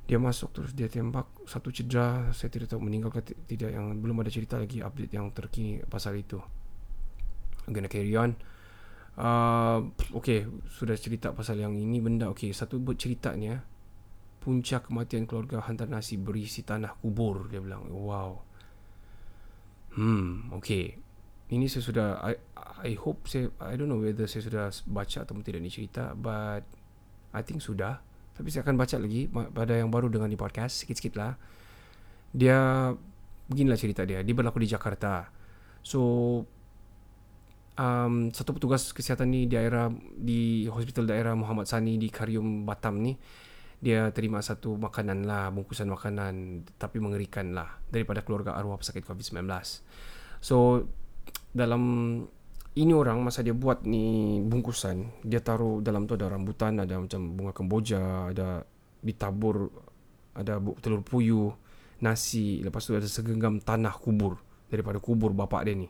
dia 0.07 0.23
masuk 0.23 0.55
terus 0.55 0.71
dia 0.71 0.87
tembak. 0.87 1.27
Satu 1.51 1.75
cedera 1.75 2.31
saya 2.31 2.47
tidak 2.47 2.71
tahu 2.71 2.79
meninggal 2.87 3.11
ti- 3.27 3.35
tidak 3.51 3.75
yang 3.75 3.91
belum 3.99 4.23
ada 4.23 4.31
cerita 4.31 4.55
lagi 4.55 4.79
update 4.79 5.11
yang 5.11 5.35
terkini 5.35 5.83
pasal 5.83 6.15
itu. 6.15 6.39
I'm 7.67 7.75
gonna 7.75 7.91
carry 7.91 8.15
on. 8.15 8.39
Uh, 9.19 9.91
okay 10.15 10.47
sudah 10.71 10.95
cerita 10.95 11.35
pasal 11.35 11.59
yang 11.59 11.75
ini 11.75 11.99
benda 11.99 12.29
okay 12.31 12.53
satu 12.53 12.79
buat 12.79 13.01
ceritanya 13.01 13.65
puncak 14.45 14.93
kematian 14.93 15.25
keluarga 15.25 15.65
hantar 15.65 15.89
nasi 15.91 16.15
berisi 16.15 16.63
tanah 16.63 16.95
kubur 17.03 17.51
dia 17.51 17.59
bilang. 17.59 17.91
Wow. 17.91 18.47
Hmm 19.99 20.55
okay 20.55 21.06
ini 21.53 21.71
saya 21.71 21.83
sudah 21.83 22.09
I, 22.23 22.35
I 22.83 22.93
hope 22.99 23.31
saya 23.31 23.51
I 23.63 23.79
don't 23.79 23.87
know 23.87 24.03
whether 24.03 24.27
saya 24.27 24.43
sudah 24.43 24.67
baca 24.91 25.19
atau 25.23 25.39
tidak 25.43 25.63
ni 25.63 25.71
cerita 25.71 26.13
but 26.19 26.67
I 27.31 27.43
think 27.45 27.61
sudah. 27.61 28.01
Tapi 28.37 28.53
saya 28.53 28.65
akan 28.65 28.77
baca 28.77 28.97
lagi 29.01 29.29
pada 29.33 29.73
yang 29.77 29.89
baru 29.89 30.13
dengan 30.13 30.29
di 30.29 30.37
podcast 30.37 30.85
sikit-sikit 30.85 31.17
lah. 31.17 31.37
Dia 32.37 32.93
beginilah 33.49 33.81
cerita 33.81 34.05
dia. 34.05 34.21
Dia 34.21 34.35
berlaku 34.37 34.61
di 34.61 34.69
Jakarta. 34.69 35.29
So 35.81 36.01
um, 37.77 38.33
satu 38.33 38.57
petugas 38.57 38.91
kesihatan 38.91 39.31
ni 39.31 39.47
di 39.47 39.57
daerah 39.57 39.93
di 40.17 40.67
hospital 40.67 41.09
daerah 41.09 41.37
Muhammad 41.37 41.69
Sani 41.69 42.01
di 42.01 42.09
Karium 42.11 42.65
Batam 42.65 43.01
ni 43.01 43.15
dia 43.77 44.09
terima 44.09 44.41
satu 44.41 44.81
makanan 44.81 45.29
lah 45.29 45.53
bungkusan 45.53 45.85
makanan 45.93 46.65
tapi 46.81 46.97
mengerikan 46.97 47.53
lah 47.53 47.77
daripada 47.93 48.25
keluarga 48.25 48.57
arwah 48.57 48.81
pesakit 48.81 49.05
COVID-19 49.05 49.45
so 50.41 50.89
dalam 51.57 51.83
ini 52.77 52.93
orang 52.93 53.25
masa 53.25 53.41
dia 53.41 53.57
buat 53.57 53.89
ni 53.89 54.39
bungkusan 54.45 55.25
dia 55.25 55.41
taruh 55.41 55.81
dalam 55.81 56.05
tu 56.05 56.15
ada 56.15 56.29
rambutan 56.29 56.77
ada 56.77 57.01
macam 57.01 57.33
bunga 57.33 57.53
kemboja 57.57 58.31
ada 58.31 58.61
ditabur 59.01 59.73
ada 60.37 60.61
telur 60.85 61.01
puyuh 61.01 61.57
nasi 62.05 62.61
lepas 62.61 62.85
tu 62.85 62.93
ada 62.93 63.09
segenggam 63.09 63.57
tanah 63.65 63.97
kubur 63.97 64.37
daripada 64.69 65.01
kubur 65.01 65.33
bapak 65.33 65.65
dia 65.65 65.75
ni 65.75 65.89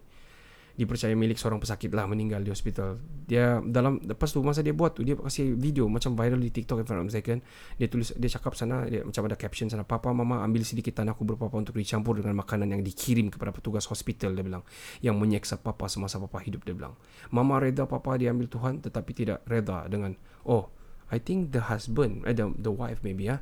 dipercaya 0.76 1.16
milik 1.16 1.40
seorang 1.40 1.56
pesakit 1.56 1.88
lah 1.96 2.04
meninggal 2.04 2.44
di 2.44 2.52
hospital. 2.52 3.00
Dia 3.24 3.58
dalam 3.64 3.98
lepas 4.04 4.28
tu 4.28 4.44
masa 4.44 4.60
dia 4.60 4.76
buat 4.76 4.92
tu 4.92 5.02
dia 5.02 5.16
kasih 5.16 5.56
video 5.56 5.88
macam 5.88 6.12
viral 6.12 6.36
di 6.36 6.52
TikTok 6.52 6.84
if 6.84 6.88
I'm 6.92 7.08
mistaken. 7.08 7.40
Dia 7.80 7.88
tulis 7.88 8.12
dia 8.12 8.28
cakap 8.28 8.52
sana 8.54 8.84
dia 8.84 9.00
macam 9.02 9.24
ada 9.24 9.36
caption 9.40 9.72
sana 9.72 9.88
papa 9.88 10.12
mama 10.12 10.44
ambil 10.44 10.62
sedikit 10.68 11.00
tanah 11.00 11.16
kubur 11.16 11.40
papa 11.40 11.56
untuk 11.56 11.74
dicampur 11.80 12.20
dengan 12.20 12.36
makanan 12.36 12.76
yang 12.76 12.84
dikirim 12.84 13.32
kepada 13.32 13.56
petugas 13.56 13.88
hospital 13.88 14.36
dia 14.36 14.44
bilang. 14.44 14.62
Yang 15.00 15.16
menyeksa 15.16 15.54
papa 15.58 15.88
semasa 15.88 16.20
papa 16.20 16.44
hidup 16.44 16.62
dia 16.68 16.76
bilang. 16.76 16.94
Mama 17.32 17.56
reda 17.56 17.88
papa 17.88 18.20
diambil 18.20 18.46
Tuhan 18.46 18.84
tetapi 18.84 19.10
tidak 19.16 19.40
reda 19.48 19.88
dengan 19.88 20.12
oh 20.44 20.68
I 21.08 21.16
think 21.16 21.56
the 21.56 21.72
husband 21.72 22.28
eh, 22.28 22.36
the, 22.36 22.52
the 22.60 22.70
wife 22.70 23.00
maybe 23.00 23.32
ya 23.32 23.40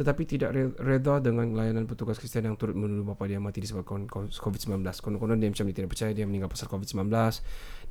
tetapi 0.00 0.24
tidak 0.24 0.56
re- 0.56 0.72
reda 0.80 1.20
dengan 1.20 1.52
layanan 1.52 1.84
petugas 1.84 2.16
Kristian 2.16 2.48
yang 2.48 2.56
turut 2.56 2.72
menuduh 2.72 3.04
bapa 3.12 3.28
dia 3.28 3.36
mati 3.36 3.60
disebabkan 3.60 4.08
COVID-19. 4.08 4.80
Konon-konon 4.80 5.36
dia 5.36 5.52
macam 5.52 5.68
dia 5.68 5.76
tidak 5.76 5.92
percaya 5.92 6.16
dia 6.16 6.24
meninggal 6.24 6.48
pasal 6.48 6.72
COVID-19, 6.72 7.12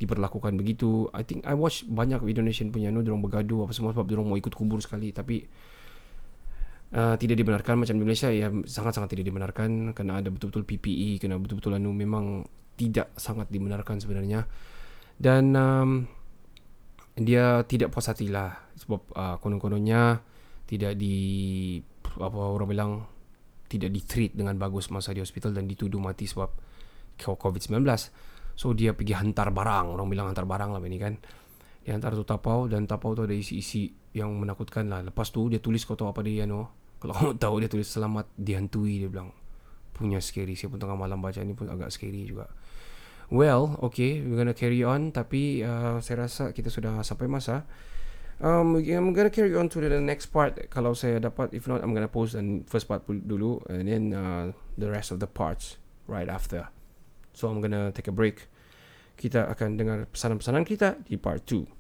diperlakukan 0.02 0.58
begitu. 0.58 1.06
I 1.14 1.22
think 1.22 1.46
I 1.46 1.54
watch 1.54 1.86
banyak 1.86 2.26
Indonesian 2.26 2.74
punya 2.74 2.90
no, 2.90 3.06
diorang 3.06 3.22
bergaduh 3.22 3.70
apa 3.70 3.78
semua 3.78 3.94
sebab 3.94 4.10
diorang 4.10 4.26
mau 4.26 4.42
ikut 4.42 4.50
kubur 4.58 4.82
sekali 4.82 5.14
tapi 5.14 5.46
uh, 6.98 7.14
tidak 7.14 7.38
dibenarkan 7.38 7.78
macam 7.78 7.94
di 7.94 8.02
Malaysia 8.02 8.34
ya 8.34 8.50
sangat-sangat 8.50 9.14
tidak 9.14 9.30
dibenarkan 9.30 9.94
kena 9.94 10.26
ada 10.26 10.34
betul-betul 10.34 10.66
PPE, 10.66 11.22
kena 11.22 11.38
betul-betul 11.38 11.78
anu 11.78 11.94
memang 11.94 12.42
tidak 12.74 13.14
sangat 13.22 13.54
dibenarkan 13.54 14.02
sebenarnya. 14.02 14.50
Dan 15.14 15.54
um, 15.54 16.10
dia 17.14 17.62
tidak 17.70 17.94
puas 17.94 18.10
hati 18.10 18.34
lah 18.34 18.58
sebab 18.74 19.14
uh, 19.14 19.38
konon-kononnya 19.38 20.26
tidak 20.66 20.98
di 20.98 21.18
apa 22.18 22.40
orang 22.40 22.70
bilang 22.70 22.92
tidak 23.70 23.94
di 23.94 24.02
treat 24.02 24.34
dengan 24.34 24.58
bagus 24.58 24.90
masa 24.90 25.14
di 25.14 25.22
hospital 25.22 25.54
dan 25.54 25.70
dituduh 25.70 26.02
mati 26.02 26.26
sebab 26.26 26.50
COVID-19. 27.22 27.86
So 28.58 28.74
dia 28.74 28.98
pergi 28.98 29.14
hantar 29.16 29.54
barang. 29.54 29.94
Orang 29.94 30.10
bilang 30.10 30.34
hantar 30.34 30.50
barang 30.50 30.74
lah 30.74 30.82
ini 30.82 30.98
kan. 31.00 31.14
Dia 31.86 31.96
hantar 31.96 32.18
tu 32.18 32.26
tapau 32.26 32.66
dan 32.68 32.90
tapau 32.90 33.14
tu 33.14 33.24
ada 33.24 33.36
isi-isi 33.36 33.94
yang 34.18 34.34
menakutkan 34.36 34.90
lah. 34.90 35.06
Lepas 35.06 35.30
tu 35.30 35.48
dia 35.48 35.62
tulis 35.62 35.86
kau 35.86 35.96
tahu 35.96 36.10
apa 36.12 36.26
dia 36.26 36.50
no 36.50 36.76
kalau 37.00 37.16
kamu 37.16 37.32
tahu 37.40 37.56
dia 37.64 37.70
tulis 37.72 37.88
selamat 37.88 38.26
dihantui 38.36 39.06
dia 39.06 39.10
bilang. 39.12 39.32
Punya 39.96 40.20
scary. 40.20 40.58
Saya 40.58 40.74
pun 40.74 40.80
tengah 40.82 40.98
malam 40.98 41.22
baca 41.22 41.40
ni 41.44 41.54
pun 41.54 41.70
agak 41.70 41.94
scary 41.94 42.26
juga. 42.26 42.50
Well 43.30 43.78
okay 43.86 44.26
we're 44.26 44.36
gonna 44.36 44.58
carry 44.58 44.82
on. 44.82 45.14
Tapi 45.14 45.62
uh, 45.62 46.02
saya 46.02 46.26
rasa 46.26 46.52
kita 46.52 46.74
sudah 46.74 47.06
sampai 47.06 47.30
masa 47.30 47.70
Um, 48.40 48.80
I'm 48.80 49.12
gonna 49.12 49.30
carry 49.30 49.52
on 49.56 49.68
to 49.76 49.84
the 49.84 50.00
next 50.00 50.32
part 50.32 50.56
kalau 50.72 50.96
saya 50.96 51.20
dapat. 51.20 51.52
If 51.52 51.68
not, 51.68 51.84
I'm 51.84 51.92
gonna 51.92 52.08
post 52.08 52.40
the 52.40 52.64
first 52.64 52.88
part 52.88 53.04
dulu 53.04 53.60
and 53.68 53.84
then 53.84 54.04
uh, 54.16 54.56
the 54.80 54.88
rest 54.88 55.12
of 55.12 55.20
the 55.20 55.28
parts 55.28 55.76
right 56.08 56.32
after. 56.32 56.72
So 57.36 57.52
I'm 57.52 57.60
gonna 57.60 57.92
take 57.92 58.08
a 58.08 58.16
break. 58.16 58.48
Kita 59.20 59.52
akan 59.52 59.76
dengar 59.76 60.08
pesanan-pesanan 60.08 60.64
kita 60.64 61.04
di 61.04 61.20
part 61.20 61.44
2. 61.44 61.79